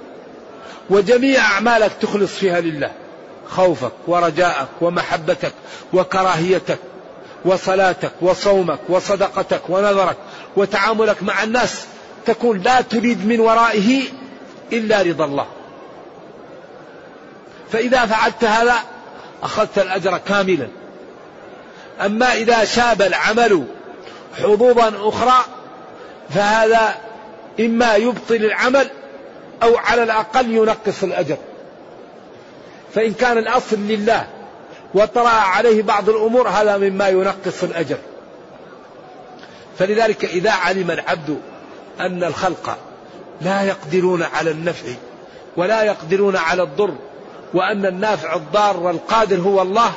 وجميع 0.91 1.41
أعمالك 1.41 1.93
تخلص 2.01 2.33
فيها 2.33 2.61
لله 2.61 2.91
خوفك 3.49 3.93
ورجاءك 4.07 4.69
ومحبتك 4.81 5.53
وكراهيتك 5.93 6.79
وصلاتك 7.45 8.13
وصومك 8.21 8.79
وصدقتك 8.89 9.61
ونذرك 9.69 10.17
وتعاملك 10.57 11.23
مع 11.23 11.43
الناس 11.43 11.87
تكون 12.27 12.59
لا 12.59 12.81
تريد 12.81 13.27
من 13.27 13.41
ورائه 13.41 14.03
إلا 14.73 15.03
رضا 15.03 15.25
الله. 15.25 15.47
فإذا 17.73 18.07
فعلت 18.07 18.45
هذا 18.45 18.75
أخذت 19.43 19.79
الأجر 19.79 20.19
كاملا. 20.19 20.69
أما 22.05 22.35
إذا 22.35 22.65
شاب 22.65 23.03
العمل 23.03 23.65
حظوظا 24.43 25.09
أخرى 25.09 25.45
فهذا 26.31 26.95
إما 27.61 27.97
يبطل 27.97 28.35
العمل 28.35 28.91
أو 29.63 29.77
على 29.77 30.03
الأقل 30.03 30.51
ينقص 30.51 31.03
الأجر. 31.03 31.37
فإن 32.95 33.13
كان 33.13 33.39
الأصل 33.39 33.77
لله 33.77 34.27
وطرأ 34.97 35.29
عليه 35.29 35.83
بعض 35.83 36.09
الأمور 36.09 36.49
هذا 36.49 36.77
مما 36.77 37.09
ينقص 37.09 37.63
الأجر. 37.63 37.99
فلذلك 39.79 40.25
إذا 40.25 40.51
علم 40.51 40.91
العبد 40.91 41.41
أن 42.01 42.25
الخلق 42.25 42.79
لا 43.41 43.63
يقدرون 43.63 44.23
على 44.23 44.51
النفع 44.51 44.89
ولا 45.57 45.83
يقدرون 45.83 46.37
على 46.37 46.63
الضر 46.63 46.95
وأن 47.55 47.87
النافع 47.87 48.35
الضار 48.35 48.91
القادر 48.91 49.41
هو 49.41 49.63
الله 49.63 49.93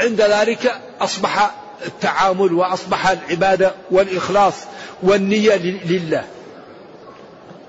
عند 0.00 0.20
ذلك 0.20 0.80
أصبح 1.00 1.50
التعامل 1.86 2.52
وأصبح 2.52 3.10
العبادة 3.10 3.72
والإخلاص 3.90 4.54
والنية 5.02 5.56
لله. 5.84 6.24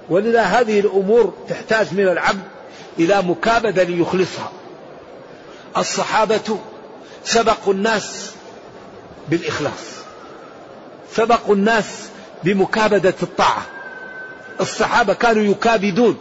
ولذا 0.10 0.41
هذه 0.41 0.80
الأمور 0.80 1.34
تحتاج 1.50 1.93
من 1.93 2.08
العبد 2.08 2.43
إلى 3.00 3.21
مكابدة 3.21 3.84
ليخلصها. 3.84 4.52
الصحابة 5.78 6.58
سبقوا 7.25 7.73
الناس 7.73 8.31
بالإخلاص 9.29 9.95
سبقوا 11.13 11.55
الناس 11.55 12.09
بمكابدة 12.43 13.13
الطاعة. 13.23 13.65
الصحابة 14.61 15.13
كانوا 15.13 15.43
يكابدون. 15.43 16.17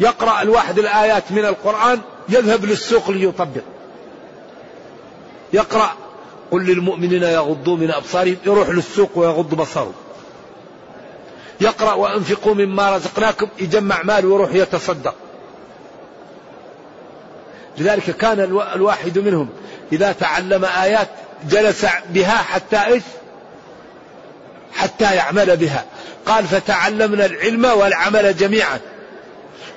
يقرأ 0.00 0.42
الواحد 0.42 0.78
الآيات 0.78 1.32
من 1.32 1.44
القرآن 1.44 2.00
يذهب 2.28 2.64
للسوق 2.64 3.10
ليطبق. 3.10 3.62
يقرأ 5.52 5.92
قل 6.50 6.66
للمؤمنين 6.66 7.22
يغضوا 7.22 7.76
من 7.76 7.90
أبصارهم 7.90 8.36
يروح 8.46 8.68
للسوق 8.68 9.10
ويغض 9.14 9.54
بصره 9.54 9.94
يقرأ 11.60 11.92
وأنفقوا 11.92 12.54
مما 12.54 12.96
رزقناكم 12.96 13.48
يجمع 13.58 14.02
مال 14.02 14.26
ويروح 14.26 14.54
يتصدق. 14.54 15.14
لذلك 17.78 18.16
كان 18.16 18.40
الواحد 18.74 19.18
منهم 19.18 19.48
إذا 19.92 20.12
تعلم 20.12 20.64
آيات 20.64 21.08
جلس 21.50 21.86
بها 22.08 22.36
حتى 22.36 22.86
إيش؟ 22.86 23.02
حتى 24.74 25.14
يعمل 25.14 25.56
بها. 25.56 25.84
قال 26.26 26.44
فتعلمنا 26.44 27.26
العلم 27.26 27.64
والعمل 27.64 28.36
جميعا. 28.36 28.80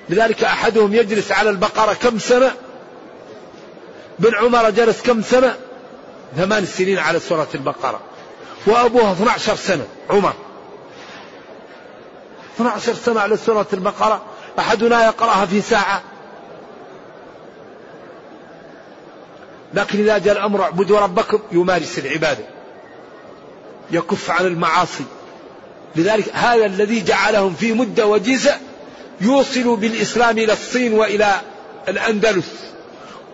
لذلك 0.10 0.44
أحدهم 0.44 0.94
يجلس 0.94 1.32
على 1.32 1.50
البقرة 1.50 1.94
كم 1.94 2.20
سنة؟ 2.20 2.52
بن 4.20 4.36
عمر 4.36 4.70
جلس 4.70 5.02
كم 5.02 5.22
سنة؟ 5.22 5.56
ثمان 6.38 6.66
سنين 6.66 7.00
على 7.00 7.20
سورة 7.20 7.48
البقرة. 7.56 8.00
وأبوها 8.68 9.12
12 9.12 9.56
سنة 9.56 9.86
عمر. 10.10 10.34
12 12.56 12.94
سنة 12.94 13.20
على 13.20 13.38
سورة 13.38 13.68
البقرة. 13.74 14.22
أحدنا 14.60 15.06
يقرأها 15.06 15.46
في 15.46 15.62
ساعة. 15.62 16.02
لكن 19.74 20.00
إذا 20.00 20.18
جاء 20.18 20.34
الأمر 20.34 20.64
اعبدوا 20.64 21.00
ربكم 21.00 21.40
يمارس 21.52 22.00
العبادة. 22.00 22.44
يكف 23.92 24.32
عن 24.32 24.46
المعاصي. 24.46 25.04
لذلك 25.96 26.30
هذا 26.34 26.66
الذي 26.66 27.02
جعلهم 27.04 27.54
في 27.54 27.74
مدة 27.74 28.06
وجيزة 28.06 28.58
يوصل 29.22 29.76
بالإسلام 29.76 30.38
إلى 30.38 30.54
الصين 30.54 30.94
وإلى 30.94 31.42
الأندلس 31.88 32.50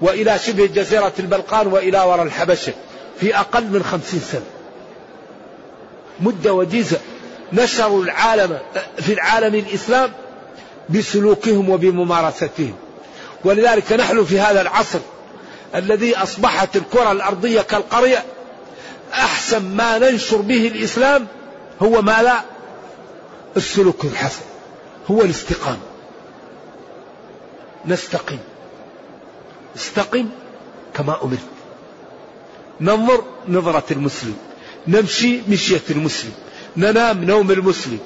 وإلى 0.02 0.39
شبه 0.39 0.65
جزيرة 0.65 1.13
البلقان 1.19 1.67
وإلى 1.67 2.00
وراء 2.00 2.24
الحبشة 2.24 2.74
في 3.19 3.36
أقل 3.36 3.63
من 3.63 3.84
خمسين 3.84 4.19
سنة. 4.19 4.45
مدة 6.19 6.54
وجيزة. 6.54 7.00
نشروا 7.54 8.04
العالم 8.04 8.60
في 8.98 9.13
العالم 9.13 9.56
الإسلام 9.56 10.12
بسلوكهم 10.89 11.69
وبممارستهم. 11.69 12.74
ولذلك 13.45 13.93
نحن 13.93 14.24
في 14.24 14.39
هذا 14.39 14.62
العصر 14.62 15.00
الذي 15.76 16.18
أصبحت 16.18 16.76
الكرة 16.76 17.12
الأرضية 17.12 17.62
كالقرية 17.62 18.24
أحسن 19.14 19.62
ما 19.76 19.98
ننشر 19.98 20.38
به 20.38 20.68
الإسلام 20.68 21.28
هو 21.82 22.02
ما 22.02 22.24
لا 22.24 22.42
السلوك 23.58 24.06
الحسن 24.06 24.42
هو 25.12 25.22
الاستقامة. 25.22 25.80
نستقيم. 27.86 28.40
استقم 29.76 30.30
كما 30.94 31.24
أمرت. 31.24 31.40
ننظر 32.82 33.24
نظرة 33.48 33.84
المسلم. 33.92 34.38
نمشي 34.88 35.42
مشية 35.50 35.82
المسلم. 35.90 36.32
ننام 36.78 37.24
نوم 37.24 37.52
المسلم. 37.52 38.00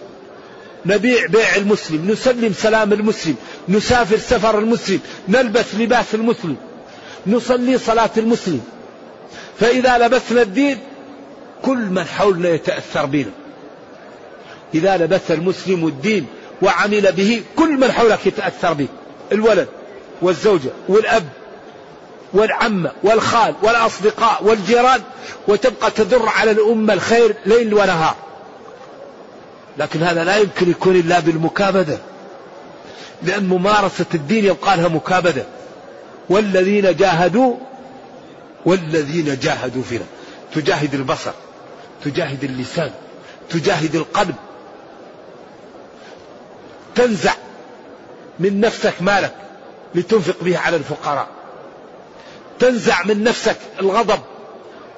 نبيع 0.85 1.25
بيع 1.25 1.55
المسلم. 1.55 2.11
نسلم 2.11 2.53
سلام 2.53 2.93
المسلم. 2.93 3.35
نسافر 3.69 4.17
سفر 4.17 4.59
المسلم. 4.59 4.99
نلبس 5.27 5.75
لباس 5.75 6.15
المسلم. 6.15 6.55
نصلي 7.27 7.77
صلاة 7.77 8.09
المسلم. 8.17 8.61
فإذا 9.59 9.97
لبسنا 9.97 10.41
الدين 10.41 10.77
كل 11.65 11.77
من 11.77 12.03
حولنا 12.03 12.49
يتأثر 12.49 13.05
بنا. 13.05 13.31
إذا 14.73 14.97
لبس 14.97 15.31
المسلم 15.31 15.87
الدين 15.87 16.25
وعمل 16.61 17.11
به 17.11 17.43
كل 17.55 17.77
من 17.77 17.91
حولك 17.91 18.25
يتأثر 18.25 18.73
به 18.73 18.87
الولد 19.31 19.67
والزوجة 20.21 20.69
والأب 20.89 21.29
والعمة 22.33 22.91
والخال 23.03 23.55
والأصدقاء 23.61 24.43
والجيران 24.43 25.01
وتبقى 25.47 25.91
تدر 25.91 26.29
على 26.29 26.51
الأمة 26.51 26.93
الخير 26.93 27.35
ليل 27.45 27.73
ونهار. 27.73 28.15
لكن 29.77 30.03
هذا 30.03 30.23
لا 30.23 30.37
يمكن 30.37 30.69
يكون 30.69 30.95
إلا 30.95 31.19
بالمكابدة 31.19 31.97
لأن 33.23 33.47
ممارسة 33.47 34.05
الدين 34.13 34.45
يبقى 34.45 34.77
لها 34.77 34.87
مكابدة. 34.87 35.45
والذين 36.29 36.95
جاهدوا 36.95 37.55
والذين 38.65 39.39
جاهدوا 39.39 39.83
فينا. 39.83 40.05
تجاهد 40.55 40.93
البصر 40.93 41.31
تجاهد 42.03 42.43
اللسان 42.43 42.91
تجاهد 43.49 43.95
القلب. 43.95 44.35
تنزع 46.95 47.33
من 48.39 48.61
نفسك 48.61 48.93
مالك 49.01 49.35
لتنفق 49.95 50.43
به 50.43 50.57
على 50.57 50.75
الفقراء. 50.75 51.27
تنزع 52.59 53.03
من 53.03 53.23
نفسك 53.23 53.57
الغضب 53.79 54.19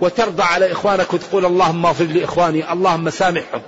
وترضى 0.02 0.44
على 0.44 0.72
إخوانك 0.72 1.14
وتقول 1.14 1.46
اللهم 1.46 1.86
اغفر 1.86 2.04
لإخواني 2.06 2.74
اللهم 2.74 3.10
سامحهم. 3.10 3.62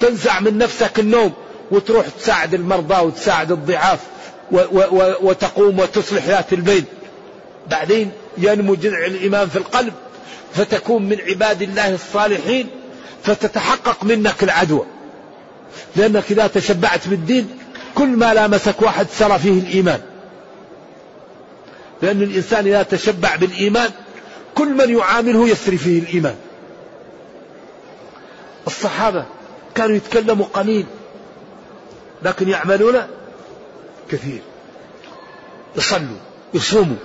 تنزع 0.00 0.40
من 0.40 0.58
نفسك 0.58 0.98
النوم 0.98 1.32
وتروح 1.70 2.06
تساعد 2.08 2.54
المرضى 2.54 3.00
وتساعد 3.06 3.52
الضعاف. 3.52 4.00
وتقوم 5.22 5.78
وتصلح 5.78 6.24
ذات 6.24 6.52
البين 6.52 6.84
بعدين 7.70 8.10
ينمو 8.38 8.74
جذع 8.74 9.06
الإيمان 9.06 9.48
في 9.48 9.56
القلب 9.56 9.92
فتكون 10.54 11.02
من 11.02 11.18
عباد 11.28 11.62
الله 11.62 11.94
الصالحين 11.94 12.66
فتتحقق 13.22 14.04
منك 14.04 14.42
العدوى. 14.42 14.86
لأنك 15.96 16.24
إذا 16.30 16.46
تشبعت 16.46 17.08
بالدين 17.08 17.48
كل 17.94 18.08
ما 18.08 18.34
لامسك 18.34 18.82
واحد 18.82 19.06
سرى 19.18 19.38
فيه 19.38 19.60
الإيمان. 19.60 20.00
لأن 22.02 22.22
الإنسان 22.22 22.66
إذا 22.66 22.82
تشبع 22.82 23.36
بالإيمان 23.36 23.90
كل 24.54 24.68
من 24.68 24.96
يعامله 24.98 25.48
يسري 25.48 25.78
فيه 25.78 25.98
الإيمان. 25.98 26.36
الصحابة 28.66 29.24
كانوا 29.74 29.96
يتكلموا 29.96 30.46
قليل 30.46 30.86
لكن 32.22 32.48
يعملون 32.48 33.02
كثير. 34.10 34.40
يصلوا 35.76 36.18
يصوموا 36.54 36.96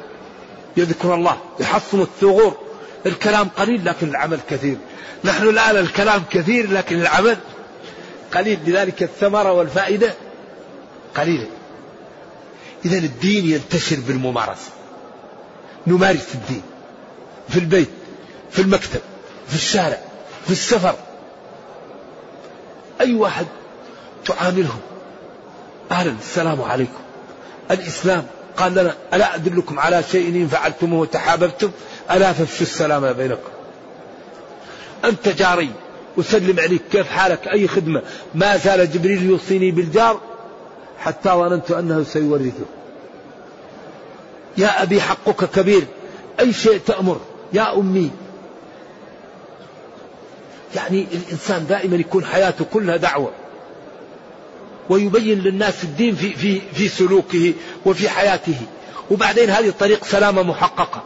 يذكر 0.77 1.15
الله 1.15 1.37
يحصنوا 1.59 2.03
الثغور. 2.03 2.57
الكلام 3.05 3.49
قليل 3.49 3.85
لكن 3.85 4.09
العمل 4.09 4.39
كثير. 4.49 4.77
نحن 5.23 5.47
الآن 5.47 5.77
الكلام 5.77 6.23
كثير 6.29 6.71
لكن 6.71 7.01
العمل 7.01 7.37
قليل. 8.33 8.59
لذلك 8.65 9.03
الثمرة 9.03 9.51
والفائدة 9.51 10.13
قليلة. 11.15 11.47
إذا 12.85 12.97
الدين 12.97 13.49
ينتشر 13.49 13.97
بالممارسة. 14.07 14.71
نمارس 15.87 16.35
الدين 16.35 16.61
في 17.49 17.59
البيت 17.59 17.89
في 18.51 18.61
المكتب 18.61 19.01
في 19.47 19.55
الشارع 19.55 19.99
في 20.45 20.51
السفر. 20.51 20.95
أي 23.01 23.13
واحد 23.13 23.45
تعامله 24.25 24.79
أهلا. 25.91 26.11
السلام 26.19 26.61
عليكم. 26.61 26.99
الإسلام 27.71 28.25
قال 28.57 28.71
لنا 28.71 28.95
ألا 29.13 29.35
أدلكم 29.35 29.79
على 29.79 30.03
شيء 30.11 30.29
إن 30.29 30.47
فعلتموه 30.47 31.05
تحاببتم 31.05 31.71
ألا 32.11 32.33
فافشوا 32.33 32.61
السلام 32.61 33.13
بينكم. 33.13 33.49
أنت 35.05 35.29
جاري 35.29 35.69
أسلم 36.19 36.59
عليك. 36.59 36.81
كيف 36.91 37.09
حالك؟ 37.09 37.47
أي 37.47 37.67
خدمة؟ 37.67 38.01
ما 38.35 38.57
زال 38.57 38.91
جبريل 38.91 39.23
يوصيني 39.23 39.71
بالجار 39.71 40.21
حتى 40.99 41.29
ظننت 41.29 41.71
أنه 41.71 42.03
سيورثه. 42.03 42.65
يا 44.57 44.83
أبي 44.83 45.01
حقك 45.01 45.49
كبير. 45.49 45.85
أي 46.39 46.53
شيء 46.53 46.77
تأمر؟ 46.87 47.19
يا 47.53 47.75
أمي. 47.75 48.11
يعني 50.75 51.07
الإنسان 51.11 51.65
دائما 51.67 51.95
يكون 51.95 52.25
حياته 52.25 52.65
كلها 52.73 52.97
دعوة. 52.97 53.31
ويبين 54.89 55.39
للناس 55.39 55.83
الدين 55.83 56.15
في, 56.15 56.35
في, 56.35 56.61
في 56.73 56.87
سلوكه 56.89 57.53
وفي 57.85 58.09
حياته. 58.09 58.57
وبعدين 59.11 59.49
هذه 59.49 59.73
طريق 59.79 60.05
سلامة 60.05 60.43
محققة. 60.43 61.03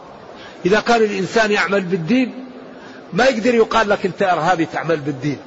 إذا 0.66 0.80
كان 0.80 1.02
الإنسان 1.02 1.52
يعمل 1.52 1.80
بالدين 1.80 2.46
ما 3.12 3.24
يقدر 3.24 3.54
يقال 3.54 3.88
لك 3.88 4.06
أنت 4.06 4.22
إرهابي 4.22 4.66
تعمل 4.66 4.96
بالدين. 4.96 5.38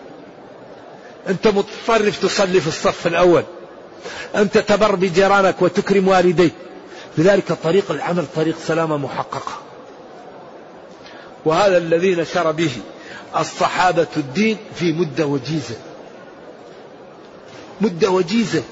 أنت 1.30 1.48
متطرف 1.48 2.22
تصلي 2.22 2.62
في 2.62 2.67
الصف 2.67 3.08
الأول. 3.08 3.43
أنت 4.36 4.58
تبر 4.58 4.96
بجيرانك 4.96 5.62
وتكرم 5.62 6.08
والديك. 6.08 6.54
لذلك 7.17 7.54
طريق 7.63 7.91
العمل 7.91 8.26
طريق 8.36 8.56
سلامة 8.60 8.98
محققة. 8.98 9.52
وهذا 11.46 11.78
الذي 11.78 12.15
نشر 12.15 12.52
به 12.52 12.72
الصحابة 13.39 14.08
الدين 14.17 14.58
في 14.76 14.91
مدة 14.93 15.26
وجيزة. 15.26 15.76
مدة 17.84 18.10
وجيزة. 18.10 18.63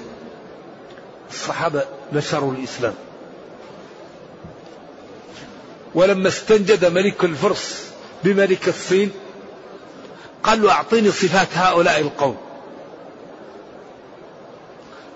الصحابة 1.29 1.83
نشروا 2.13 2.53
الإسلام. 2.53 2.93
ولما 5.95 6.27
استنجد 6.27 6.85
ملك 6.85 7.23
الفرس 7.23 7.91
بملك 8.23 8.67
الصين 8.67 9.11
قال 10.43 10.61
له 10.61 10.71
أعطيني 10.71 11.11
صفات 11.11 11.47
هؤلاء 11.53 11.99
القوم. 11.99 12.37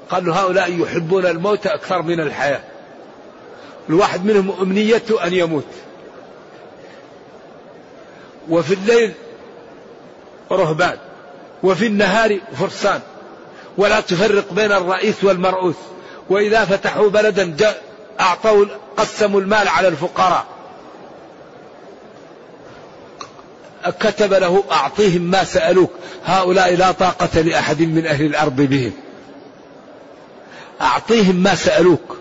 قال 0.09 0.25
له 0.25 0.41
هؤلاء 0.41 0.81
يحبون 0.81 1.25
الموت 1.25 1.67
أكثر 1.67 2.01
من 2.01 2.19
الحياة. 2.19 2.61
الواحد 3.89 4.25
منهم 4.25 4.51
أمنيته 4.61 5.27
أن 5.27 5.33
يموت. 5.33 5.65
وفي 8.49 8.73
الليل 8.73 9.13
رهبان 10.51 10.97
وفي 11.63 11.87
النهار 11.87 12.39
فرسان. 12.59 13.01
ولا 13.77 13.99
تفرق 13.99 14.53
بين 14.53 14.71
الرئيس 14.71 15.23
والمرؤوس. 15.23 15.75
وإذا 16.29 16.65
فتحوا 16.65 17.09
بلدا 17.09 17.73
أعطوا 18.19 18.65
قسموا 18.97 19.41
المال 19.41 19.67
على 19.67 19.87
الفقراء. 19.87 20.45
كتب 23.99 24.33
له 24.33 24.63
أعطيهم 24.71 25.21
ما 25.21 25.43
سألوك. 25.43 25.91
هؤلاء 26.25 26.75
لا 26.75 26.91
طاقة 26.91 27.41
لأحد 27.41 27.81
من 27.81 28.05
أهل 28.07 28.25
الأرض 28.25 28.55
بهم. 28.55 28.91
أعطيهم 30.81 31.35
ما 31.35 31.55
سألوك. 31.55 32.17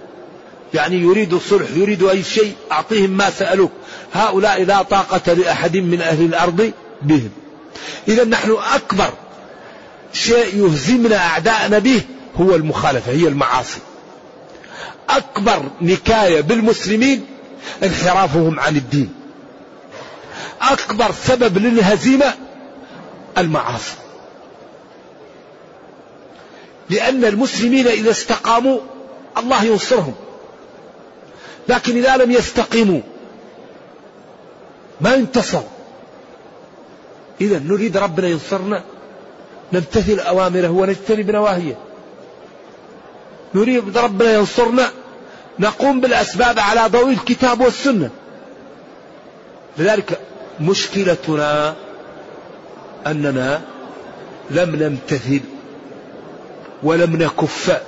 يعني 0.75 0.97
يريد 0.97 1.35
الصلح 1.35 1.71
يريد 1.77 2.03
أي 2.03 2.23
شيء 2.23 2.55
أعطيهم 2.73 3.11
ما 3.11 3.31
سألوك. 3.31 3.73
هؤلاء 4.15 4.65
لا 4.65 4.83
طاقة 4.83 5.33
لأحد 5.33 5.77
من 5.77 6.01
أهل 6.01 6.25
الأرض 6.25 6.73
بهم. 7.03 7.31
إذا 8.09 8.25
نحن 8.25 8.57
أكبر 8.75 9.11
شيء 10.15 10.65
يهزمنا 10.65 11.17
أعداءنا 11.17 11.79
به 11.79 12.03
هو 12.41 12.55
المخالفة 12.55 13.13
هي 13.13 13.29
المعاصي. 13.29 13.81
أكبر 15.09 15.63
نكاية 15.81 16.41
بالمسلمين 16.41 17.27
انحرافهم 17.83 18.61
عن 18.61 18.77
الدين. 18.77 19.15
أكبر 20.63 21.13
سبب 21.25 21.59
للهزيمة 21.59 22.35
المعاصي. 23.39 23.95
لأن 26.91 27.25
المسلمين 27.25 27.87
إذا 27.87 28.11
استقاموا 28.11 28.81
الله 29.39 29.65
ينصرهم. 29.65 30.15
لكن 31.69 31.97
إذا 31.97 32.17
لم 32.17 32.31
يستقيموا 32.31 33.01
ما 35.01 35.15
ينتصر 35.15 35.63
إذا 37.41 37.59
نريد 37.59 37.97
ربنا 37.97 38.29
ينصرنا 38.29 38.85
نمتثل 39.75 40.19
أوامره 40.21 40.69
ونجتنب 40.69 41.31
نواهيه. 41.31 41.77
نريد 43.55 43.99
ربنا 43.99 44.33
ينصرنا 44.33 44.91
نقوم 45.59 46.01
بالأسباب 46.01 46.59
على 46.59 46.87
ضوء 46.87 47.11
الكتاب 47.11 47.61
والسنة. 47.61 48.11
لذلك 49.79 50.19
مشكلتنا 50.61 51.75
أننا 53.07 53.61
لم 54.51 54.77
نمتثل 54.77 55.41
ولم 56.83 57.17
نكف. 57.23 57.83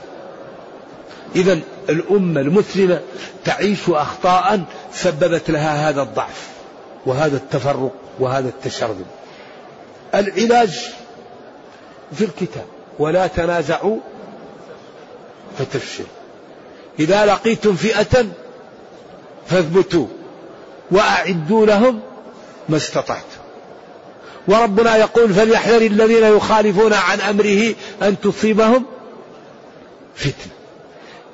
إذا 1.37 1.59
الأمة 1.89 2.41
المسلمة 2.41 3.01
تعيش 3.45 3.79
أخطاء 3.89 4.65
سببت 4.93 5.51
لها 5.51 5.89
هذا 5.89 6.03
الضعف 6.03 6.49
وهذا 7.07 7.37
التفرق 7.37 7.93
وهذا 8.19 8.49
التشرذم. 8.49 9.07
العلاج 10.15 10.91
في 12.15 12.25
الكتاب 12.25 12.67
ولا 12.99 13.27
تنازعوا 13.27 13.99
فتفشل 15.59 16.05
إذا 16.99 17.27
لقيتم 17.27 17.75
فئة 17.75 18.27
فاثبتوا 19.47 20.07
وأعدوا 20.91 21.67
لهم 21.67 22.01
ما 22.69 22.77
استطعتم. 22.77 23.41
وربنا 24.49 24.97
يقول 24.97 25.35
فليحذر 25.35 25.83
الذين 25.83 26.25
يخالفون 26.25 26.93
عن 26.93 27.21
أمره 27.21 27.75
أن 28.03 28.21
تصيبهم 28.21 28.85
فتنة. 30.15 30.53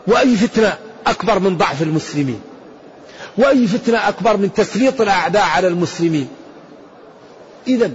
وأي 0.07 0.37
فتنة 0.37 0.79
أكبر 1.07 1.39
من 1.39 1.57
ضعف 1.57 1.83
المسلمين؟ 1.83 2.41
وأي 3.39 3.67
فتنة 3.67 4.09
أكبر 4.09 4.37
من 4.37 4.53
تسليط 4.53 5.01
الأعداء 5.01 5.43
على 5.43 5.69
المسلمين؟ 5.69 6.29
إذا 7.67 7.91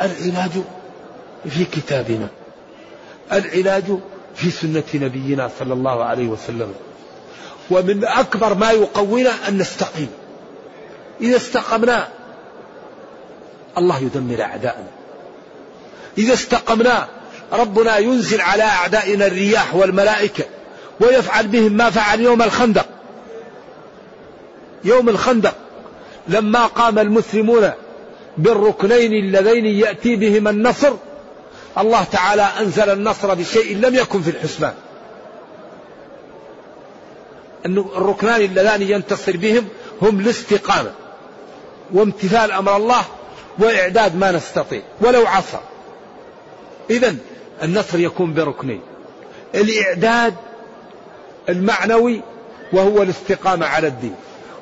العلاج 0.00 0.50
في 1.48 1.64
كتابنا. 1.64 2.28
العلاج 3.32 3.84
في 4.34 4.50
سنة 4.50 4.84
نبينا 4.94 5.50
صلى 5.58 5.72
الله 5.74 6.04
عليه 6.04 6.26
وسلم. 6.26 6.74
ومن 7.70 8.04
أكبر 8.04 8.54
ما 8.54 8.70
يقوينا 8.70 9.30
أن 9.48 9.58
نستقيم. 9.58 10.08
إذا 11.20 11.36
استقمنا 11.36 12.08
الله 13.78 13.98
يدمر 13.98 14.42
أعداءنا. 14.42 14.90
إذا 16.18 16.32
استقمنا 16.32 17.08
ربنا 17.52 17.98
ينزل 17.98 18.40
على 18.40 18.62
أعدائنا 18.62 19.26
الرياح 19.26 19.74
والملائكة 19.74 20.44
ويفعل 21.00 21.46
بهم 21.46 21.72
ما 21.72 21.90
فعل 21.90 22.20
يوم 22.20 22.42
الخندق. 22.42 22.86
يوم 24.84 25.08
الخندق. 25.08 25.54
لما 26.28 26.66
قام 26.66 26.98
المسلمون 26.98 27.70
بالركنين 28.38 29.12
اللذين 29.12 29.66
يأتي 29.66 30.16
بهما 30.16 30.50
النصر 30.50 30.92
الله 31.78 32.04
تعالى 32.04 32.42
أنزل 32.42 32.90
النصر 32.90 33.34
بشيء 33.34 33.76
لم 33.76 33.94
يكن 33.94 34.22
في 34.22 34.30
الحسبان. 34.30 34.74
الركنان 37.66 38.40
اللذان 38.40 38.82
ينتصر 38.82 39.36
بهم 39.36 39.68
هم 40.02 40.20
الاستقامة 40.20 40.92
وامتثال 41.92 42.52
أمر 42.52 42.76
الله 42.76 43.02
وإعداد 43.58 44.16
ما 44.16 44.32
نستطيع 44.32 44.82
ولو 45.00 45.26
عصى. 45.26 45.60
إذا 46.90 47.16
النصر 47.62 47.98
يكون 47.98 48.34
بركنين. 48.34 48.80
الإعداد 49.54 50.34
المعنوي 51.48 52.22
وهو 52.72 53.02
الاستقامة 53.02 53.66
على 53.66 53.86
الدين 53.86 54.14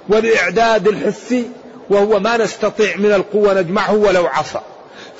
والإعداد 0.09 0.89
الحسي 0.89 1.51
وهو 1.91 2.21
ما 2.21 2.37
نستطيع 2.37 2.97
من 2.97 3.13
القوة 3.13 3.61
نجمعه 3.61 3.95
ولو 3.95 4.27
عصى. 4.27 4.61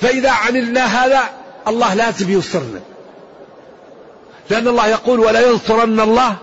فإذا 0.01 0.29
عملنا 0.29 0.85
هذا 0.85 1.38
الله 1.69 1.93
لازم 1.93 2.31
ينصرنا 2.31 2.81
لأن 4.49 4.67
الله 4.67 4.87
يقول 4.87 5.19
ولا 5.19 5.49
ينصرن 5.49 5.99
الله 5.99 6.35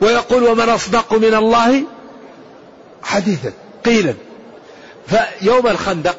ويقول 0.00 0.42
ومن 0.42 0.68
أصدق 0.68 1.12
من 1.12 1.34
الله 1.34 1.82
حديثا 3.02 3.52
قيلا. 3.84 4.14
فيوم 5.06 5.66
الخندق 5.66 6.16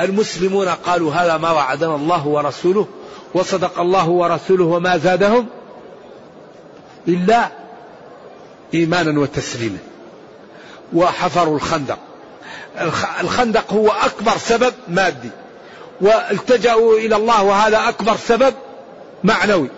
المسلمون 0.00 0.68
قالوا 0.68 1.12
هذا 1.12 1.36
ما 1.36 1.50
وعدنا 1.50 1.94
الله 1.94 2.26
ورسوله 2.26 2.86
وصدق 3.34 3.80
الله 3.80 4.08
ورسوله 4.08 4.64
وما 4.64 4.96
زادهم 4.96 5.46
إلا 7.08 7.48
إيمانا 8.74 9.20
وتسليما. 9.20 9.78
وحفروا 10.92 11.56
الخندق. 11.56 11.98
الخندق 13.20 13.72
هو 13.72 13.88
أكبر 13.88 14.32
سبب 14.38 14.74
مادي. 14.88 15.30
والتجأوا 16.00 16.98
إلى 16.98 17.16
الله 17.16 17.42
وهذا 17.42 17.88
أكبر 17.88 18.16
سبب 18.16 18.54
معنوي. 19.24 19.68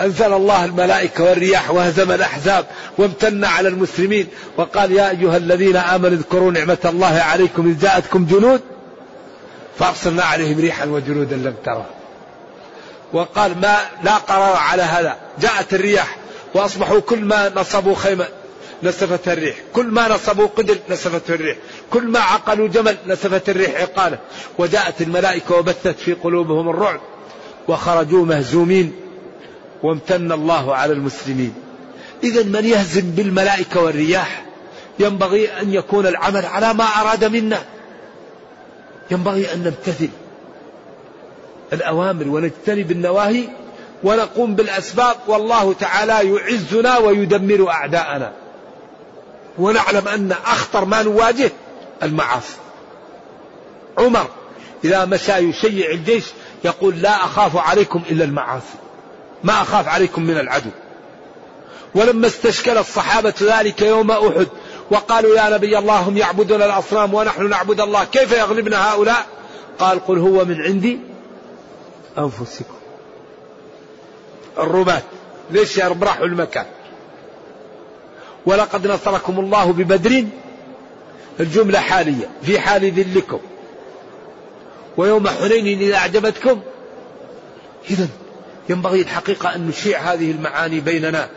أنزل 0.00 0.32
الله 0.32 0.64
الملائكة 0.64 1.24
والرياح 1.24 1.70
وهزم 1.70 2.12
الأحزاب 2.12 2.66
وامتن 2.98 3.44
على 3.44 3.68
المسلمين 3.68 4.26
وقال 4.56 4.92
يا 4.92 5.10
أيها 5.10 5.36
الذين 5.36 5.76
آمنوا 5.76 6.16
اذكروا 6.16 6.52
نعمة 6.52 6.78
الله 6.84 7.20
عليكم 7.20 7.66
إذ 7.66 7.80
جاءتكم 7.80 8.26
جنود 8.26 8.60
فأرسلنا 9.78 10.24
عليهم 10.24 10.60
ريحا 10.60 10.84
وجنودا 10.84 11.36
لم 11.36 11.54
تروا 11.64 11.84
وقال 13.12 13.60
ما 13.60 13.76
لا 14.02 14.14
قرار 14.14 14.56
على 14.56 14.82
هذا. 14.82 15.16
جاءت 15.40 15.74
الرياح 15.74 16.16
وأصبحوا 16.54 17.00
كل 17.00 17.24
ما 17.24 17.52
نصبوا 17.56 17.94
خيمة. 17.94 18.26
نسفت 18.82 19.28
الريح. 19.28 19.56
كل 19.72 19.86
ما 19.86 20.08
نصبوا 20.08 20.46
قدر 20.46 20.76
نسفته 20.90 21.34
الريح. 21.34 21.56
كل 21.90 22.04
ما 22.08 22.20
عقلوا 22.20 22.68
جمل 22.68 22.96
نسفت 23.06 23.48
الريح 23.48 23.80
عقاله 23.80 24.18
وجاءت 24.58 25.02
الملائكة 25.02 25.54
وبثت 25.54 25.98
في 25.98 26.12
قلوبهم 26.12 26.68
الرعب. 26.68 27.00
وخرجوا 27.68 28.24
مهزومين. 28.24 28.92
وامتن 29.82 30.32
الله 30.32 30.74
على 30.74 30.92
المسلمين. 30.92 31.54
إذا 32.24 32.42
من 32.42 32.64
يهزم 32.64 33.10
بالملائكة 33.10 33.82
والرياح 33.82 34.44
ينبغي 34.98 35.48
أن 35.60 35.74
يكون 35.74 36.06
العمل 36.06 36.46
على 36.46 36.74
ما 36.74 36.84
أراد 36.84 37.24
منا. 37.24 37.64
ينبغي 39.10 39.52
أن 39.52 39.58
نمتثل 39.58 40.08
الأوامر 41.72 42.28
ونجتنب 42.28 42.90
النواهي 42.90 43.44
ونقوم 44.04 44.54
بالأسباب. 44.54 45.16
والله 45.26 45.72
تعالى 45.72 46.30
يعزنا 46.30 46.98
ويدمر 46.98 47.70
أعداءنا. 47.70 48.32
ونعلم 49.58 50.08
أن 50.08 50.32
أخطر 50.32 50.84
ما 50.84 51.02
نواجه 51.02 51.50
المعاصي. 52.02 52.56
عمر 53.98 54.26
إذا 54.84 55.04
مشى 55.04 55.32
يشيع 55.32 55.90
الجيش 55.90 56.24
يقول 56.64 57.02
لا 57.02 57.24
أخاف 57.24 57.56
عليكم 57.56 58.02
إلا 58.10 58.24
المعاصي. 58.24 58.76
ما 59.44 59.62
أخاف 59.62 59.88
عليكم 59.88 60.22
من 60.22 60.38
العدو. 60.38 60.70
ولما 61.94 62.26
استشكل 62.26 62.78
الصحابة 62.78 63.34
ذلك 63.42 63.82
يوم 63.82 64.10
أحد 64.10 64.46
وقالوا 64.90 65.36
يا 65.36 65.50
نبي 65.50 65.78
الله 65.78 65.98
هم 65.98 66.16
يعبدون 66.16 66.62
الأصنام 66.62 67.14
ونحن 67.14 67.48
نعبد 67.48 67.80
الله 67.80 68.04
كيف 68.04 68.32
يغلبنا 68.32 68.92
هؤلاء؟ 68.92 69.26
قال 69.78 70.06
قل 70.06 70.18
هو 70.18 70.44
من 70.44 70.62
عندي 70.62 70.98
أنفسكم. 72.18 72.74
الرماة 74.58 75.02
ليش 75.50 75.78
يربحوا 75.78 76.26
المكان؟ 76.26 76.66
ولقد 78.46 78.86
نصركم 78.86 79.40
الله 79.40 79.72
ببدر. 79.72 80.24
الجملة 81.40 81.80
حالية 81.80 82.28
في 82.42 82.60
حال 82.60 82.92
ذلكم. 82.92 83.38
ويوم 84.96 85.28
حنين 85.28 85.80
إذا 85.80 85.96
أعجبتكم. 85.96 86.60
إذا 87.90 88.08
ينبغي 88.68 89.00
الحقيقة 89.00 89.54
أن 89.54 89.66
نشيع 89.68 89.98
هذه 89.98 90.30
المعاني 90.30 90.80
بيننا. 90.80 91.28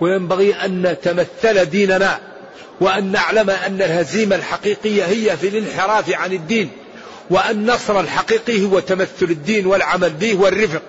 وينبغي 0.00 0.54
أن 0.54 0.82
نتمثل 0.82 1.64
ديننا. 1.64 2.20
وأن 2.80 3.12
نعلم 3.12 3.50
أن 3.50 3.82
الهزيمة 3.82 4.36
الحقيقية 4.36 5.04
هي 5.04 5.36
في 5.36 5.48
الانحراف 5.48 6.10
عن 6.10 6.32
الدين. 6.32 6.70
وأن 7.30 7.50
النصر 7.50 8.00
الحقيقي 8.00 8.64
هو 8.64 8.78
تمثل 8.78 9.26
الدين 9.30 9.66
والعمل 9.66 10.10
به 10.10 10.40
والرفق. 10.40 10.82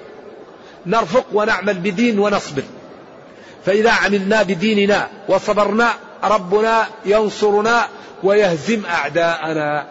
نرفق 0.85 1.25
ونعمل 1.33 1.73
بدين 1.73 2.19
ونصبر. 2.19 2.63
فإذا 3.65 3.91
عملنا 3.91 4.43
بديننا 4.43 5.07
وصبرنا 5.27 5.93
ربنا 6.23 6.87
ينصرنا 7.05 7.87
ويهزم 8.23 8.85
أعداءنا. 8.85 9.87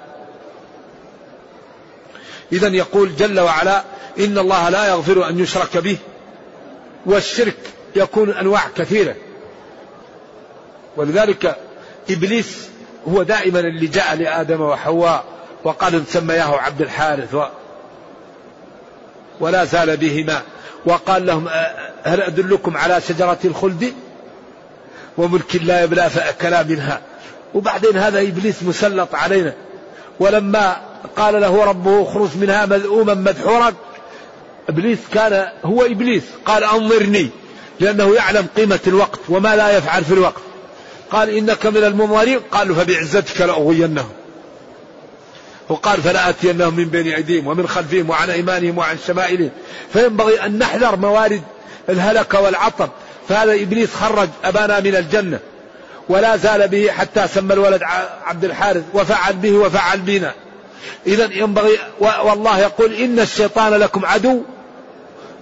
إذا 2.52 2.68
يقول 2.68 3.16
جل 3.16 3.40
وعلا 3.40 3.84
إن 4.18 4.38
الله 4.38 4.68
لا 4.68 4.88
يغفر 4.88 5.28
أن 5.28 5.40
يشرك 5.40 5.76
به 5.76 5.96
والشرك 7.06 7.56
يكون 7.96 8.30
أنواع 8.30 8.62
كثيرة. 8.76 9.14
ولذلك 10.96 11.56
إبليس 12.10 12.68
هو 13.08 13.22
دائما 13.22 13.60
اللي 13.60 13.86
جاء 13.86 14.14
لآدم 14.14 14.60
وحواء 14.60 15.24
وقال 15.64 16.06
سمياه 16.06 16.56
عبد 16.56 16.80
الحارث 16.80 17.34
و 17.34 17.44
ولا 19.40 19.64
زال 19.64 19.96
بهما. 19.96 20.42
وقال 20.86 21.26
لهم 21.26 21.48
هل 22.08 22.22
أدلكم 22.22 22.76
على 22.76 23.00
شجرة 23.08 23.38
الخلد 23.44 23.92
وملك 25.18 25.56
لا 25.56 25.82
يبلى 25.84 26.10
فأكلا 26.10 26.62
منها؟ 26.62 27.00
وبعدين 27.54 27.96
هذا 27.96 28.20
إبليس 28.20 28.62
مسلط 28.62 29.14
علينا. 29.14 29.54
ولما 30.20 30.76
قال 31.16 31.40
له 31.40 31.64
ربه 31.64 32.02
اخرج 32.02 32.28
منها 32.40 32.66
مذءوما 32.66 33.14
مدحورا 33.14 33.72
إبليس 34.68 34.98
كان 35.14 35.48
هو 35.64 35.82
إبليس. 35.84 36.22
قال 36.44 36.64
أنظرني 36.64 37.30
لأنه 37.80 38.14
يعلم 38.14 38.46
قيمة 38.56 38.80
الوقت 38.86 39.20
وما 39.28 39.56
لا 39.56 39.76
يفعل 39.76 40.04
في 40.04 40.14
الوقت. 40.14 40.42
قال 41.10 41.30
إنك 41.30 41.66
من 41.66 41.84
المنظرين 41.84 42.40
قالوا 42.52 42.76
فبعزتك 42.76 43.40
لأغوينهم. 43.40 44.10
وقال 45.68 46.02
فلا 46.02 46.28
اتينهم 46.28 46.76
من 46.76 46.84
بين 46.84 47.12
أيديهم 47.14 47.46
ومن 47.46 47.68
خلفهم 47.68 48.10
وعن 48.10 48.30
أيمانهم 48.30 48.78
وعن 48.78 48.96
شمائلهم. 49.06 49.50
فينبغي 49.92 50.46
أن 50.46 50.58
نحذر 50.58 50.96
موارد 50.96 51.42
الهلكه 51.88 52.40
والعطب 52.40 52.88
فهذا 53.28 53.52
إبليس 53.52 53.94
خرج 53.94 54.28
أبانا 54.44 54.80
من 54.80 54.96
الجنة 54.96 55.38
ولا 56.08 56.36
زال 56.36 56.68
به 56.68 56.90
حتى 56.90 57.28
سمى 57.28 57.54
الولد 57.54 57.82
عبد 58.24 58.44
الحارث 58.44 58.84
وفعل 58.94 59.32
به 59.32 59.52
وفعل 59.52 60.00
بنا. 60.00 60.34
إذا 61.06 61.28
ينبغي 61.32 61.78
والله 62.00 62.58
يقول 62.58 62.94
إن 62.94 63.20
الشيطان 63.20 63.74
لكم 63.74 64.06
عدو 64.06 64.42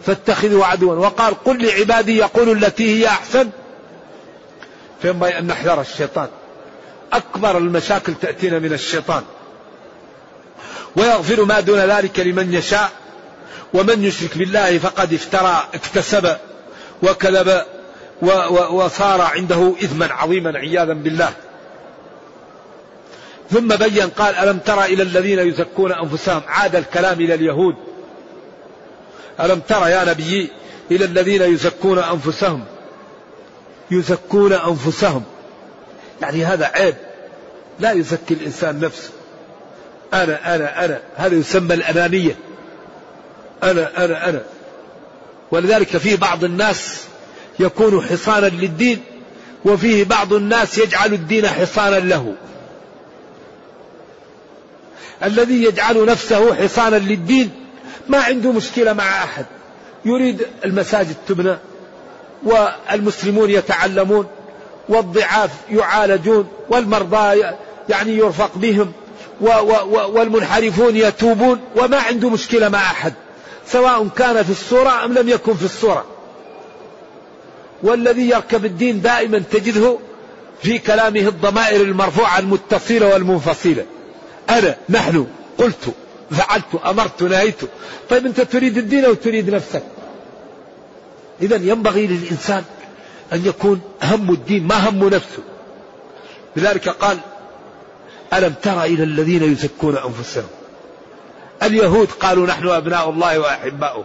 فاتخذوا 0.07 0.65
عدوا. 0.65 0.95
وقال 0.95 1.45
قل 1.45 1.67
لعبادي 1.67 2.17
يقولوا 2.17 2.55
التي 2.55 3.01
هي 3.01 3.07
أحسن. 3.07 3.51
فينبغي 5.03 5.39
أن 5.39 5.47
نحذر 5.47 5.81
الشيطان. 5.81 6.29
أكبر 7.13 7.59
المشاكل 7.59 8.15
تأتينا 8.15 8.59
من 8.59 8.73
الشيطان. 8.73 9.23
ويغفر 10.97 11.45
ما 11.45 11.61
دون 11.61 11.79
ذلك 11.79 12.21
لمن 12.21 12.55
يشاء. 12.55 12.91
ومن 13.75 14.05
يشرك 14.05 14.39
بالله 14.39 14.79
فقد 14.79 15.13
افترى 15.13 15.69
اكتسب 15.75 16.37
وكذب 17.03 17.63
وصار 18.71 19.21
عنده 19.21 19.73
إثما 19.83 20.13
عظيما 20.13 20.59
عياذا 20.59 20.93
بالله. 20.93 21.33
ثم 23.51 23.69
بين 23.69 24.09
قال 24.09 24.35
ألم 24.35 24.59
ترى 24.59 24.85
إلى 24.85 25.03
الذين 25.03 25.39
يزكون 25.39 25.93
أنفسهم؟ 25.93 26.43
عاد 26.49 26.77
الكلام 26.77 27.21
إلى 27.21 27.35
اليهود. 27.35 27.75
ألم 29.41 29.61
ترى 29.61 29.91
يا 29.91 30.05
نبي 30.05 30.51
إلى 30.91 31.05
الذين 31.05 31.43
يزكون 31.43 31.99
أنفسهم؟ 31.99 32.65
يزكون 33.91 34.53
أنفسهم. 34.53 35.25
يعني 36.23 36.45
هذا 36.45 36.67
عيب. 36.67 36.95
لا 37.81 37.93
يزكي 37.93 38.35
الإنسان 38.35 38.81
نفسه. 38.81 39.11
أنا 40.15 40.55
أنا 40.55 40.85
أنا. 40.85 41.01
هذا 41.17 41.35
يسمى 41.35 41.75
الأنانية. 41.75 42.37
أنا 43.63 44.05
أنا 44.05 44.29
أنا. 44.29 44.43
ولذلك 45.51 45.97
في 45.97 46.17
بعض 46.17 46.45
الناس 46.45 47.05
يكون 47.59 48.03
حصانا 48.03 48.47
للدين 48.47 49.01
وفيه 49.65 50.05
بعض 50.05 50.33
الناس 50.33 50.79
يجعل 50.79 51.13
الدين 51.13 51.47
حصانا 51.49 51.97
له. 51.97 52.35
الذي 55.25 55.65
يجعل 55.65 56.05
نفسه 56.07 56.55
حصانا 56.55 56.97
للدين 56.97 57.51
ما 58.09 58.19
عنده 58.19 58.53
مشكلة 58.53 58.93
مع 58.93 59.25
أحد. 59.25 59.47
يريد 60.05 60.47
المساجد 60.65 61.15
تبنى 61.29 61.57
والمسلمون 62.43 63.51
يتعلمون 63.51 64.27
والضعاف 64.89 65.51
يعالجون 65.71 66.49
والمرضى 66.69 67.43
يعني 67.89 68.17
يرفق 68.17 68.51
بهم 68.55 68.93
والمنحرفون 69.91 70.97
يتوبون 70.97 71.61
وما 71.77 71.97
عنده 71.97 72.31
مشكلة 72.31 72.69
مع 72.69 72.79
أحد. 72.79 73.15
سواء 73.69 74.09
كان 74.09 74.43
في 74.43 74.51
الصورة 74.51 75.05
أم 75.05 75.13
لم 75.13 75.29
يكن 75.29 75.55
في 75.55 75.65
الصورة. 75.65 76.05
والذي 77.83 78.29
يركب 78.29 78.65
الدين 78.65 79.01
دائما 79.01 79.43
تجده 79.51 79.99
في 80.63 80.79
كلامه 80.79 81.21
الضمائر 81.21 81.81
المرفوعة 81.81 82.39
المتصلة 82.39 83.09
والمنفصلة. 83.09 83.85
أنا 84.51 84.77
نحن 84.89 85.27
قلت 85.59 85.95
فعلت 86.31 86.75
أمرت 86.85 87.23
نهيت. 87.23 87.61
طيب 88.11 88.27
أنت 88.27 88.41
تريد 88.41 88.79
الدين 88.79 89.05
أو 89.05 89.15
تريد 89.15 89.51
نفسك؟ 89.51 89.83
إذا 91.43 91.57
ينبغي 91.57 92.07
للإنسان 92.07 92.65
أن 93.33 93.47
يكون 93.47 93.81
هم 94.03 94.31
الدين 94.31 94.67
ما 94.67 94.89
هم 94.89 95.09
نفسه. 95.09 95.43
لذلك 96.57 96.89
قال 96.89 97.19
ألم 98.33 98.55
تر 98.63 98.85
إلى 98.85 99.05
الذين 99.05 99.43
يزكون 99.53 99.97
أنفسهم؟ 99.97 100.47
اليهود 101.63 102.09
قالوا 102.21 102.47
نحن 102.47 102.69
أبناء 102.69 103.11
الله 103.11 103.39
وأحباؤه. 103.39 104.05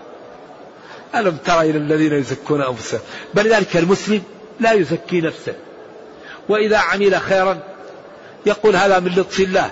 ألم 1.16 1.38
تر 1.46 1.62
إلى 1.62 1.78
الذين 1.78 2.14
يزكون 2.14 2.62
أنفسهم؟ 2.62 3.00
بل 3.34 3.54
ذلك 3.54 3.78
المسلم 3.78 4.22
لا 4.60 4.72
يزكي 4.72 5.22
نفسه. 5.22 5.54
وإذا 6.50 6.78
عمل 6.78 7.16
خيرا 7.16 7.60
يقول 8.46 8.76
هذا 8.76 9.00
من 9.00 9.12
لطف 9.16 9.40
الله. 9.40 9.72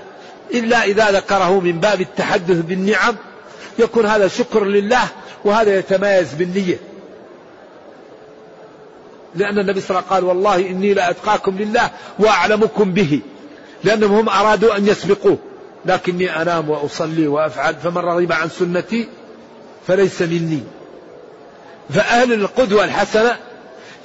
إلا 0.54 0.84
إذا 0.84 1.12
ذكره 1.12 1.60
من 1.60 1.80
باب 1.80 2.02
التحدث 2.02 2.58
بالنعم 2.58 3.16
يكون 3.80 4.06
هذا 4.06 4.28
شكر 4.28 4.64
لله 4.66 5.08
وهذا 5.46 5.80
يتميز 5.80 6.34
بالنية. 6.34 6.80
لأن 9.36 9.60
النبي 9.60 9.82
صلى 9.82 9.90
الله 9.90 10.00
عليه 10.00 10.08
وسلم 10.08 10.16
قال 10.16 10.24
والله 10.24 10.70
إني 10.70 10.94
لأتقاكم 10.94 11.58
لله 11.58 11.92
وأعلمكم 12.20 12.94
به. 12.94 13.22
لأنهم 13.84 14.12
هم 14.12 14.30
أرادوا 14.30 14.78
أن 14.78 14.88
يسبقوه. 14.88 15.38
لكني 15.90 16.42
أنام 16.42 16.70
وأصلي 16.70 17.28
وأفعل 17.28 17.76
فمن 17.76 17.98
رغب 17.98 18.32
عن 18.32 18.50
سنتي 18.50 19.08
فليس 19.88 20.22
مني. 20.22 20.64
فأهل 21.90 22.34
القدوة 22.34 22.84
الحسنة 22.84 23.38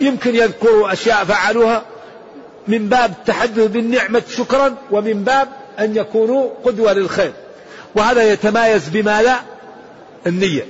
يمكن 0.00 0.34
يذكروا 0.34 0.92
أشياء 0.92 1.24
فعلوها 1.24 1.82
من 2.68 2.88
باب 2.88 3.10
التحدث 3.10 3.66
بالنعمة 3.66 4.22
شكرا 4.36 4.74
ومن 4.90 5.24
باب 5.24 5.48
أن 5.78 5.96
يكونوا 5.96 6.50
قدوة 6.64 6.92
للخير. 6.92 7.32
وهذا 7.94 8.32
يتمايز 8.32 8.88
بما 8.88 9.22
لا 9.22 9.36
النية. 10.26 10.66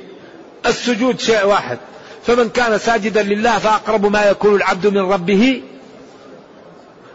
السجود 0.67 1.21
شيء 1.21 1.47
واحد. 1.47 1.79
فمن 2.27 2.49
كان 2.49 2.79
ساجدا 2.79 3.23
لله 3.23 3.59
فأقرب 3.59 4.07
ما 4.07 4.31
يكون 4.31 4.55
العبد 4.55 4.87
من 4.87 5.13
ربه 5.13 5.63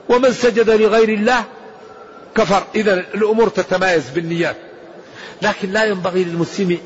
ومن 0.09 0.33
سجد 0.33 0.69
لغير 0.69 1.09
الله 1.09 1.43
كفر. 2.35 2.63
إذا 2.75 2.93
الأمور 2.93 3.49
تتمايز 3.49 4.09
بالنيات. 4.09 4.55
لكن 5.41 5.71
لا 5.71 5.85
ينبغي 5.85 6.23
للمسلم 6.23 6.77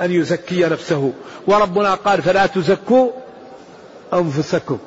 أن 0.00 0.12
يزكي 0.12 0.64
نفسه. 0.64 1.12
وربنا 1.46 1.94
قال 1.94 2.22
فلا 2.22 2.46
تزكوا 2.46 3.10
أنفسكم. 4.14 4.78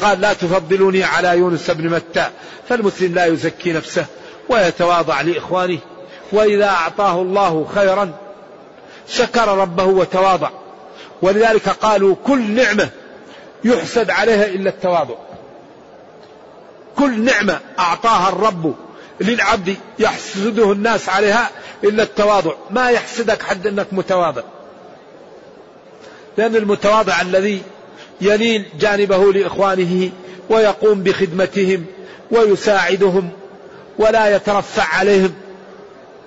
قال 0.00 0.20
لا 0.20 0.32
تفضلوني 0.32 1.04
على 1.04 1.38
يونس 1.38 1.70
بن 1.70 1.90
متى. 1.90 2.26
فالمسلم 2.68 3.14
لا 3.14 3.26
يزكي 3.26 3.72
نفسه 3.72 4.06
ويتواضع 4.48 5.20
لإخوانه. 5.20 5.78
وإذا 6.32 6.68
أعطاه 6.68 7.22
الله 7.22 7.66
خيرا 7.74 8.12
شكر 9.08 9.58
ربه 9.58 9.84
وتواضع. 9.84 10.50
ولذلك 11.22 11.68
قالوا 11.68 12.16
كل 12.26 12.50
نعمة 12.50 12.88
يحسد 13.64 14.10
عليها 14.10 14.46
إلا 14.46 14.70
التواضع. 14.70 15.14
كل 16.96 17.20
نعمة 17.24 17.60
أعطاها 17.78 18.28
الرب 18.28 18.74
للعبد 19.20 19.76
يحسده 19.98 20.72
الناس 20.72 21.08
عليها 21.08 21.50
إلا 21.84 22.02
التواضع. 22.02 22.52
ما 22.70 22.90
يحسدك 22.90 23.42
حد 23.42 23.66
أنك 23.66 23.86
متواضع. 23.92 24.42
لأن 26.38 26.56
المتواضع 26.56 27.20
الذي 27.20 27.62
يلين 28.20 28.64
جانبه 28.80 29.32
لإخوانه 29.32 30.10
ويقوم 30.50 31.02
بخدمتهم 31.02 31.86
ويساعدهم 32.30 33.30
ولا 33.98 34.36
يترفع 34.36 34.84
عليهم 34.84 35.34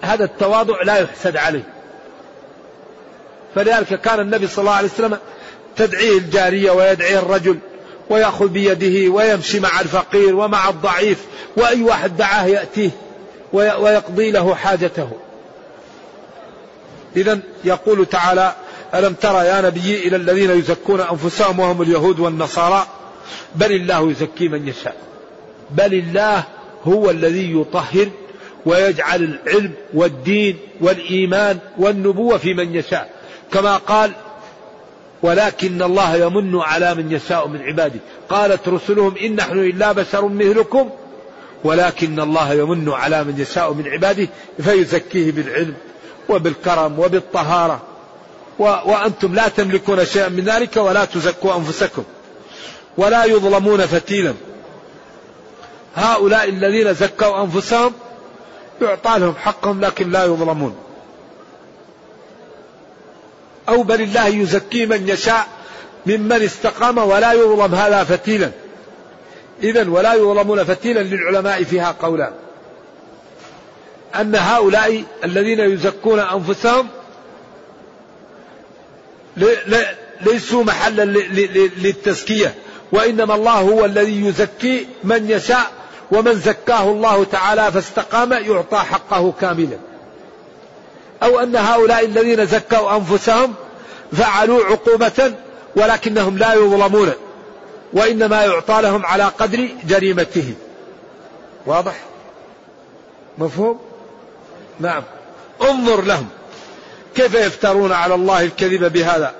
هذا 0.01 0.23
التواضع 0.23 0.82
لا 0.82 0.97
يحسد 0.97 1.38
عليه. 1.38 1.63
فلذلك 3.56 4.01
كان 4.01 4.19
النبي 4.19 4.47
صلى 4.47 4.63
الله 4.63 4.75
عليه 4.75 4.88
وسلم 4.88 5.17
تدعيه 5.75 6.17
الجارية 6.17 6.71
ويدعيه 6.71 7.19
الرجل 7.19 7.60
ويأخذ 8.09 8.47
بيده 8.47 9.11
ويمشي 9.11 9.59
مع 9.59 9.81
الفقير 9.81 10.35
ومع 10.35 10.69
الضعيف 10.69 11.25
وأي 11.57 11.81
واحد 11.81 12.17
دعاه 12.17 12.45
يأتيه 12.45 12.89
ويقضي 13.53 14.31
له 14.31 14.55
حاجته. 14.55 15.09
إذا 17.15 17.39
يقول 17.63 18.05
تعالى 18.05 18.55
ألم 18.95 19.13
ترى 19.13 19.45
يا 19.45 19.61
نبي 19.61 20.07
إلى 20.07 20.15
الذين 20.15 20.51
يزكون 20.51 21.01
أنفسهم 21.01 21.59
وهم 21.59 21.81
اليهود 21.81 22.19
والنصارى؟ 22.19 22.87
بل 23.55 23.71
الله 23.71 24.11
يزكي 24.11 24.47
من 24.47 24.67
يشاء. 24.67 24.95
بل 25.71 25.93
الله 25.93 26.43
هو 26.83 27.09
الذي 27.09 27.61
يطهر 27.61 28.09
ويجعل 28.65 29.23
العلم 29.23 29.71
والدين 29.93 30.57
والإيمان 30.81 31.59
والنبوة 31.77 32.37
في 32.37 32.53
من 32.53 32.75
يشاء. 32.75 33.09
كما 33.51 33.77
قال 33.77 34.11
ولكن 35.23 35.81
الله 35.81 36.15
يمن 36.15 36.59
على 36.62 36.95
من 36.95 37.12
يشاء 37.12 37.47
من 37.47 37.62
عباده. 37.62 37.99
قالت 38.29 38.67
رسلهم 38.67 39.15
إن 39.17 39.36
نحن 39.36 39.59
إلا 39.59 39.91
بشر 39.91 40.27
مثلكم 40.27 40.89
ولكن 41.63 42.19
الله 42.19 42.53
يمن 42.53 42.89
على 42.89 43.23
من 43.23 43.39
يشاء 43.39 43.73
من 43.73 43.88
عباده 43.88 44.27
فيزكيه 44.62 45.31
بالعلم 45.31 45.73
وبالكرم 46.29 46.99
وبالطهارة. 46.99 47.81
و 48.59 48.63
وأنتم 48.63 49.36
لا 49.36 49.47
تملكون 49.47 50.05
شيئا 50.05 50.29
من 50.29 50.43
ذلك 50.43 50.77
ولا 50.77 51.05
تزكوا 51.05 51.55
أنفسكم 51.55 52.03
ولا 52.97 53.25
يظلمون 53.25 53.86
فتيلا. 53.86 54.33
هؤلاء 55.95 56.49
الذين 56.49 56.93
زكوا 56.93 57.43
أنفسهم 57.43 57.91
يعطى 58.81 59.19
لهم 59.19 59.36
حقهم 59.36 59.81
لكن 59.81 60.12
لا 60.12 60.25
يظلمون. 60.25 60.82
أو 63.69 63.84
بل 63.84 64.02
الله 64.02 64.28
يزكي 64.28 64.86
من 64.86 65.10
يشاء 65.10 65.47
ممن 66.06 66.41
استقام 66.43 66.97
ولا 66.97 67.34
يظلم 67.34 67.76
هذا 67.76 68.04
فتيلا. 68.04 68.52
إذا 69.63 69.89
ولا 69.89 70.13
يظلمون 70.13 70.63
فتيلا 70.63 70.99
للعلماء 70.99 71.63
فيها 71.63 71.95
قولان 72.02 72.32
أن 74.15 74.36
هؤلاء 74.36 75.04
الذين 75.23 75.60
يزكون 75.60 76.19
أنفسهم 76.19 76.88
ليسوا 80.21 80.63
محلا 80.63 81.06
للتزكية. 81.78 82.56
وإنما 82.91 83.36
الله 83.36 83.54
هو 83.54 83.86
الذي 83.86 84.26
يزكي 84.26 84.88
من 85.04 85.30
يشاء 85.30 85.71
ومن 86.12 86.34
زكاه 86.34 86.84
الله 86.89 87.23
تعالى 87.23 87.71
فاستقام 87.71 88.34
يعطى 88.34 88.78
حقه 88.78 89.34
كاملا. 89.41 89.78
أو 91.23 91.39
أن 91.39 91.55
هؤلاء 91.55 92.05
الذين 92.05 92.45
زكوا 92.45 92.97
أنفسهم 92.97 93.53
فعلوا 94.13 94.65
عقوبة 94.65 95.34
ولكنهم 95.76 96.38
لا 96.38 96.53
يظلمون 96.53 97.11
وإنما 97.93 98.43
يعطى 98.43 98.82
لهم 98.82 99.05
على 99.05 99.24
قدر 99.24 99.69
جريمتهم 99.88 100.55
واضح؟ 101.65 101.95
مفهوم؟ 103.38 103.80
نعم. 104.80 105.03
انظر 105.61 106.01
لهم. 106.01 106.28
كيف 107.15 107.34
يفترون 107.34 107.91
على 107.91 108.15
الله 108.15 108.41
الكذب 108.41 108.93
بهذا؟ 108.93 109.34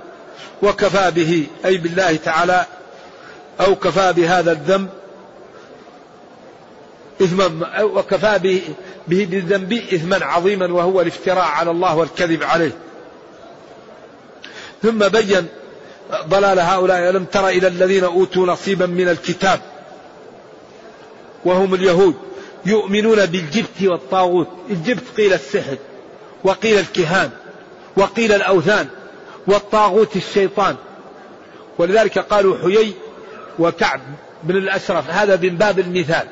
وكفى 0.62 1.12
به 1.12 1.48
أي 1.66 1.78
بالله 1.78 2.16
تعالى 2.16 2.66
أو 3.62 3.76
كفى 3.76 4.14
بهذا 4.14 4.52
الذنب 4.52 4.90
إثما 7.24 7.82
وكفى 7.82 8.40
به, 8.40 8.62
به 9.08 9.28
بالذنب 9.32 9.74
إثما 9.74 10.26
عظيما 10.26 10.74
وهو 10.74 11.02
الافتراء 11.02 11.46
على 11.46 11.72
الله 11.72 11.96
والكذب 11.96 12.44
عليه. 12.44 12.72
ثم 14.84 15.08
بين 15.08 15.48
ضلال 16.28 16.60
هؤلاء 16.60 17.10
ألم 17.10 17.26
تر 17.26 17.48
إلى 17.48 17.68
الذين 17.68 18.04
أوتوا 18.04 18.48
نصيبا 18.48 18.86
من 18.86 19.10
الكتاب؟ 19.10 19.60
وهم 21.46 21.74
اليهود 21.74 22.16
يؤمنون 22.66 23.26
بالجبت 23.26 23.82
والطاغوت. 23.82 24.48
الجبت 24.70 25.04
قيل 25.18 25.34
السحر 25.34 25.78
وقيل 26.44 26.80
الكهان 26.80 27.30
وقيل 27.98 28.32
الأوثان 28.32 28.88
والطاغوت 29.48 30.16
الشيطان. 30.16 30.76
ولذلك 31.78 32.20
قالوا 32.20 32.58
حيي 32.58 32.94
وكعب 33.60 34.02
بن 34.44 34.58
الأشرف 34.58 35.10
هذا 35.10 35.36
من 35.36 35.58
باب 35.58 35.80
المثال. 35.80 36.28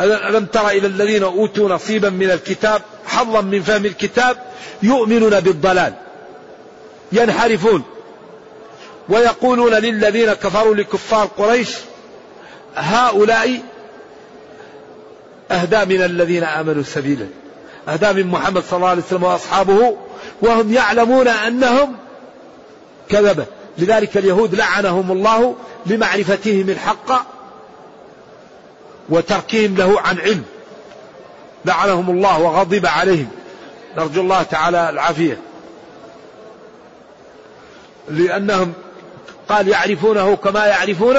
ألم 0.00 0.46
تر 0.46 0.68
إلى 0.68 0.86
الذين 0.86 1.22
أوتوا 1.22 1.68
نصيبا 1.68 2.10
من 2.10 2.30
الكتاب 2.30 2.82
حظا 3.06 3.40
من 3.40 3.62
فهم 3.62 3.84
الكتاب 3.84 4.36
يؤمنون 4.82 5.40
بالضلال 5.40 5.94
ينحرفون 7.12 7.82
ويقولون 9.08 9.74
للذين 9.74 10.32
كفروا 10.32 10.74
لكفار 10.74 11.26
قريش 11.38 11.70
هؤلاء 12.76 13.60
أهدى 15.50 15.96
من 15.96 16.02
الذين 16.02 16.44
آمنوا 16.44 16.82
سبيلا. 16.82 17.26
أهدى 17.88 18.22
من 18.22 18.26
محمد 18.30 18.62
صلى 18.62 18.76
الله 18.76 18.88
عليه 18.88 19.02
وسلم 19.02 19.22
وأصحابه 19.22 19.96
وهم 20.42 20.72
يعلمون 20.72 21.28
أنهم 21.28 21.96
كذبة. 23.08 23.46
لذلك 23.78 24.16
اليهود 24.16 24.54
لعنهم 24.54 25.12
الله 25.12 25.56
لمعرفتهم 25.86 26.70
الحق 26.70 27.39
وتركهم 29.10 29.76
له 29.76 30.00
عن 30.00 30.18
علم. 30.18 30.44
لعنهم 31.64 32.10
الله 32.10 32.38
وغضب 32.38 32.86
عليهم. 32.86 33.28
نرجو 33.96 34.20
الله 34.20 34.42
تعالى 34.42 34.90
العافية. 34.90 35.38
لأنهم 38.08 38.72
قال 39.48 39.68
يعرفونه 39.68 40.36
كما 40.36 40.66
يعرفون 40.66 41.16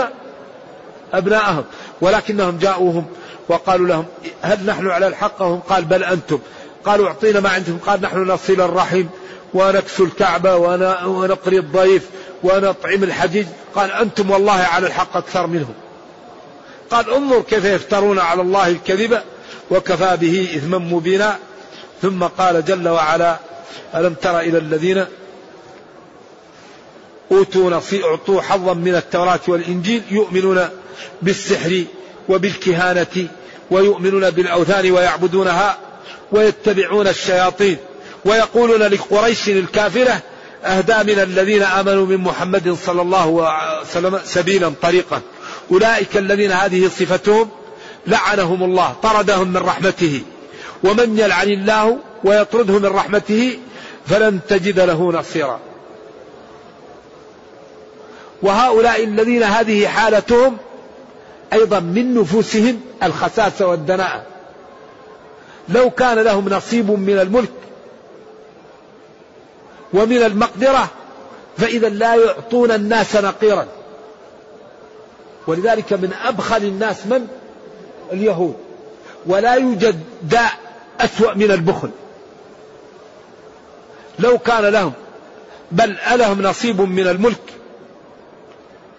أبناءهم. 1.13 1.63
ولكنهم 2.01 2.57
جاءوهم 2.57 3.05
وقالوا 3.49 3.87
لهم 3.87 4.05
هل 4.41 4.65
نحن 4.65 4.89
على 4.89 5.07
الحق؟ 5.07 5.41
هم 5.41 5.59
قال 5.59 5.85
بل 5.85 6.03
أنتم. 6.03 6.39
قالوا 6.85 7.07
أعطينا 7.07 7.39
ما 7.39 7.49
عندكم 7.49 7.77
قال 7.77 8.01
نحن 8.01 8.17
نصل 8.17 8.61
الرحم 8.61 9.03
ونكسو 9.53 10.03
الكعبة 10.03 10.55
ونقري 11.05 11.57
الضيف 11.57 12.09
ونطعم 12.43 13.03
الحجيج. 13.03 13.45
قال 13.75 13.91
أنتم 13.91 14.31
والله 14.31 14.53
على 14.53 14.87
الحق 14.87 15.17
أكثر 15.17 15.47
منهم. 15.47 15.73
قال 16.91 17.13
انظر 17.13 17.41
كيف 17.41 17.65
يفترون 17.65 18.19
على 18.19 18.41
الله 18.41 18.67
الكذب 18.67 19.21
وكفى 19.71 20.17
به 20.17 20.49
إثما 20.55 20.77
مبينا. 20.77 21.37
ثم 22.01 22.23
قال 22.23 22.65
جل 22.65 22.87
وعلا 22.87 23.39
ألم 23.95 24.13
تر 24.13 24.39
إلى 24.39 24.57
الذين 24.57 25.05
أوتوا 27.31 27.69
نصي 27.69 28.03
أعطوا 28.03 28.41
حظا 28.41 28.73
من 28.73 28.95
التوراة 28.95 29.39
والإنجيل 29.47 30.01
يؤمنون 30.11 30.69
بالسحر 31.21 31.83
وبالكهانة 32.29 33.27
ويؤمنون 33.71 34.29
بالأوثان 34.29 34.91
ويعبدونها 34.91 35.77
ويتبعون 36.31 37.07
الشياطين 37.07 37.77
ويقولون 38.25 38.81
لقريش 38.81 39.49
الكافرة 39.49 40.21
أهدى 40.65 41.13
من 41.13 41.19
الذين 41.19 41.63
آمنوا 41.63 42.05
من 42.05 42.17
محمد 42.17 42.77
صلى 42.85 43.01
الله 43.01 43.47
عليه 43.47 43.81
وسلم 43.81 44.19
سبيلا 44.25 44.73
طريقا. 44.81 45.21
أولئك 45.71 46.17
الذين 46.17 46.51
هذه 46.51 46.87
صفتهم 46.87 47.49
لعنهم 48.07 48.63
الله 48.63 48.95
طردهم 49.03 49.47
من 49.47 49.57
رحمته. 49.57 50.21
ومن 50.83 51.19
يلعن 51.19 51.47
الله 51.47 51.97
ويطرده 52.23 52.79
من 52.79 52.85
رحمته 52.85 53.59
فلن 54.07 54.39
تجد 54.49 54.79
له 54.79 55.11
نصيرا. 55.11 55.59
وهؤلاء 58.41 59.03
الذين 59.03 59.43
هذه 59.43 59.87
حالتهم 59.87 60.57
أيضا 61.53 61.79
من 61.79 62.13
نفوسهم 62.13 62.81
الخساسة 63.03 63.67
والدناءة. 63.67 64.23
لو 65.69 65.89
كان 65.89 66.19
لهم 66.19 66.49
نصيب 66.49 66.91
من 66.91 67.19
الملك 67.19 67.51
ومن 69.93 70.17
المقدرة 70.17 70.87
فإذا 71.57 71.89
لا 71.89 72.15
يعطون 72.15 72.71
الناس 72.71 73.15
نقيرا. 73.15 73.67
ولذلك 75.47 75.93
من 75.93 76.13
أبخل 76.25 76.57
الناس 76.57 77.05
من؟ 77.05 77.27
اليهود. 78.13 78.55
ولا 79.25 79.53
يوجد 79.53 79.99
داء 80.21 80.51
أسوأ 80.99 81.33
من 81.33 81.51
البخل. 81.51 81.89
لو 84.19 84.37
كان 84.37 84.65
لهم 84.65 84.93
بل 85.71 85.97
ألهم 86.13 86.41
نصيب 86.41 86.81
من 86.81 87.07
الملك. 87.07 87.41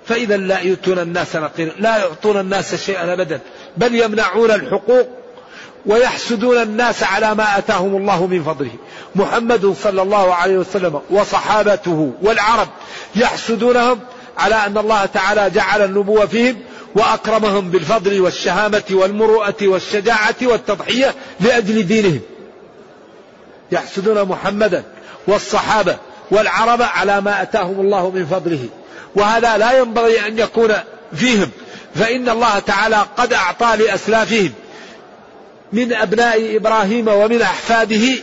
فإذا 0.07 0.37
لا 0.37 0.61
يؤتون 0.61 0.99
الناس 0.99 1.37
نقيرا 1.37 1.73
لا 1.79 1.99
يعطون 1.99 2.41
الناس 2.41 2.75
شيئا 2.75 3.13
أبدا 3.13 3.41
بل 3.77 3.95
يمنعون 3.95 4.51
الحقوق 4.51 5.09
ويحسدون 5.87 6.63
الناس 6.63 7.03
على 7.03 7.35
ما 7.35 7.59
آتاهم 7.59 7.97
الله 7.97 8.27
من 8.27 8.43
فضله. 8.43 8.71
محمد 9.15 9.75
صلى 9.83 10.03
الله 10.03 10.35
عليه 10.35 10.57
وسلم 10.57 11.01
وصحابته 11.11 12.13
والعرب 12.23 12.69
يحسدونهم 13.17 14.01
على 14.39 14.55
أن 14.55 14.79
الله 14.79 15.07
تعالى 15.07 15.51
جعل 15.51 15.85
النبوة 15.85 16.27
فيهم 16.27 16.57
وأكرمهم 16.95 17.71
بالفضل 17.71 18.21
والشهامة 18.21 18.83
والمروءة 18.91 19.55
والشجاعة 19.63 20.35
والتضحية 20.43 21.15
لأجل 21.41 21.87
دينهم. 21.87 22.21
يحسدون 23.73 24.25
محمدا 24.25 24.85
والصحابة 25.27 25.97
والعرب 26.31 26.83
على 26.83 27.21
ما 27.21 27.43
أتاهم 27.43 27.81
الله 27.81 28.11
من 28.11 28.27
فضله. 28.27 28.69
وهذا 29.15 29.59
لا 29.59 29.79
ينبغي 29.79 30.27
أن 30.27 30.39
يكون 30.39 30.75
فيهم 31.15 31.51
فإن 31.95 32.29
الله 32.29 32.59
تعالى 32.59 33.07
قد 33.17 33.33
أعطى 33.33 33.77
لأسلافهم 33.77 34.53
من 35.73 35.93
أبناء 35.93 36.57
إبراهيم 36.57 37.09
ومن 37.09 37.43
أحفاده 37.43 38.15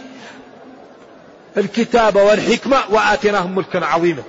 الكتاب 1.57 2.16
والحكمة 2.16 2.78
وآتيناهم 2.89 3.55
ملكا 3.55 3.86
عظيما 3.86 4.24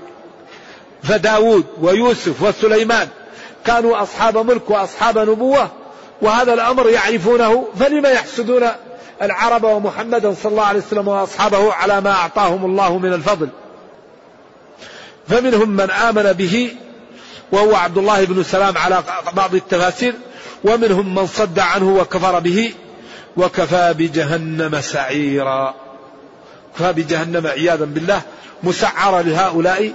فداود 1.03 1.65
ويوسف 1.81 2.43
وسليمان 2.43 3.09
كانوا 3.65 4.03
أصحاب 4.03 4.39
ملك 4.39 4.71
وأصحاب 4.71 5.19
نبوة 5.19 5.71
وهذا 6.23 6.55
الأمر 6.55 6.89
يعرفونه 6.89 7.69
فلما 7.81 8.09
يحسدون 8.09 8.69
العرب 9.23 9.65
ومحمدا 9.65 10.35
صلى 10.43 10.53
الله 10.53 10.65
عليه 10.65 10.81
وسلم 10.81 11.09
وأصحابه 11.09 11.73
على 11.73 12.01
ما 12.01 12.11
أعطاهم 12.11 12.65
الله 12.65 12.99
من 12.99 13.13
الفضل. 13.13 13.49
فمنهم 15.29 15.69
من 15.69 15.91
آمن 15.91 16.33
به 16.33 16.77
وهو 17.53 17.77
عبد 17.77 17.99
الله 17.99 18.25
بن 18.25 18.43
سلام 18.43 18.79
على 18.79 19.03
بعض 19.33 19.55
التفاسير 19.55 20.15
ومنهم 20.65 21.15
من 21.15 21.27
صد 21.27 21.59
عنه 21.59 21.97
وكفر 21.97 22.39
به 22.39 22.75
وكفى 23.37 23.95
بجهنم 23.99 24.81
سعيرا. 24.81 25.75
كفى 26.79 26.93
بجهنم 26.93 27.47
عياذا 27.47 27.85
بالله 27.85 28.23
مسعرة 28.63 29.21
لهؤلاء 29.21 29.93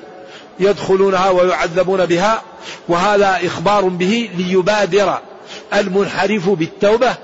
يدخلونها 0.60 1.30
ويعذبون 1.30 2.06
بها 2.06 2.42
وهذا 2.88 3.40
إخبار 3.44 3.84
به 3.84 4.30
ليبادر 4.38 5.20
المنحرف 5.74 6.50
بالتوبة 6.50 7.16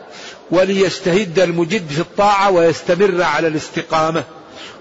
وليستهد 0.51 1.39
المجد 1.39 1.89
في 1.89 1.99
الطاعة 1.99 2.51
ويستمر 2.51 3.23
على 3.23 3.47
الاستقامة. 3.47 4.23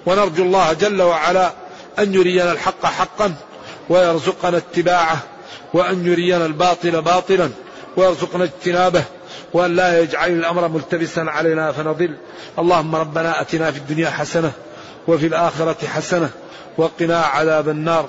ونرجو 0.07 0.43
الله 0.43 0.73
جل 0.73 1.03
وعلا 1.03 1.53
أن 1.99 2.15
يرينا 2.15 2.53
الحق 2.53 2.87
حقا 2.87 3.35
ويرزقنا 3.89 4.57
اتباعه 4.57 5.19
وأن 5.75 6.07
يرينا 6.07 6.47
الباطل 6.47 7.03
باطلا 7.03 7.51
ويرزقنا 7.97 8.45
اجتنابه 8.45 9.05
وأن 9.53 9.77
لا 9.77 10.01
يجعل 10.01 10.31
الأمر 10.31 10.69
ملتبسا 10.69 11.21
علينا 11.21 11.73
فنضل. 11.73 12.17
اللهم 12.59 12.97
ربنا 12.97 13.41
أتنا 13.41 13.71
في 13.71 13.79
الدنيا 13.79 14.11
حسنة 14.11 14.53
وفي 15.09 15.27
الآخرة 15.27 15.87
حسنة 15.87 16.31
وقنا 16.79 17.21
عذاب 17.21 17.69
النار. 17.69 18.09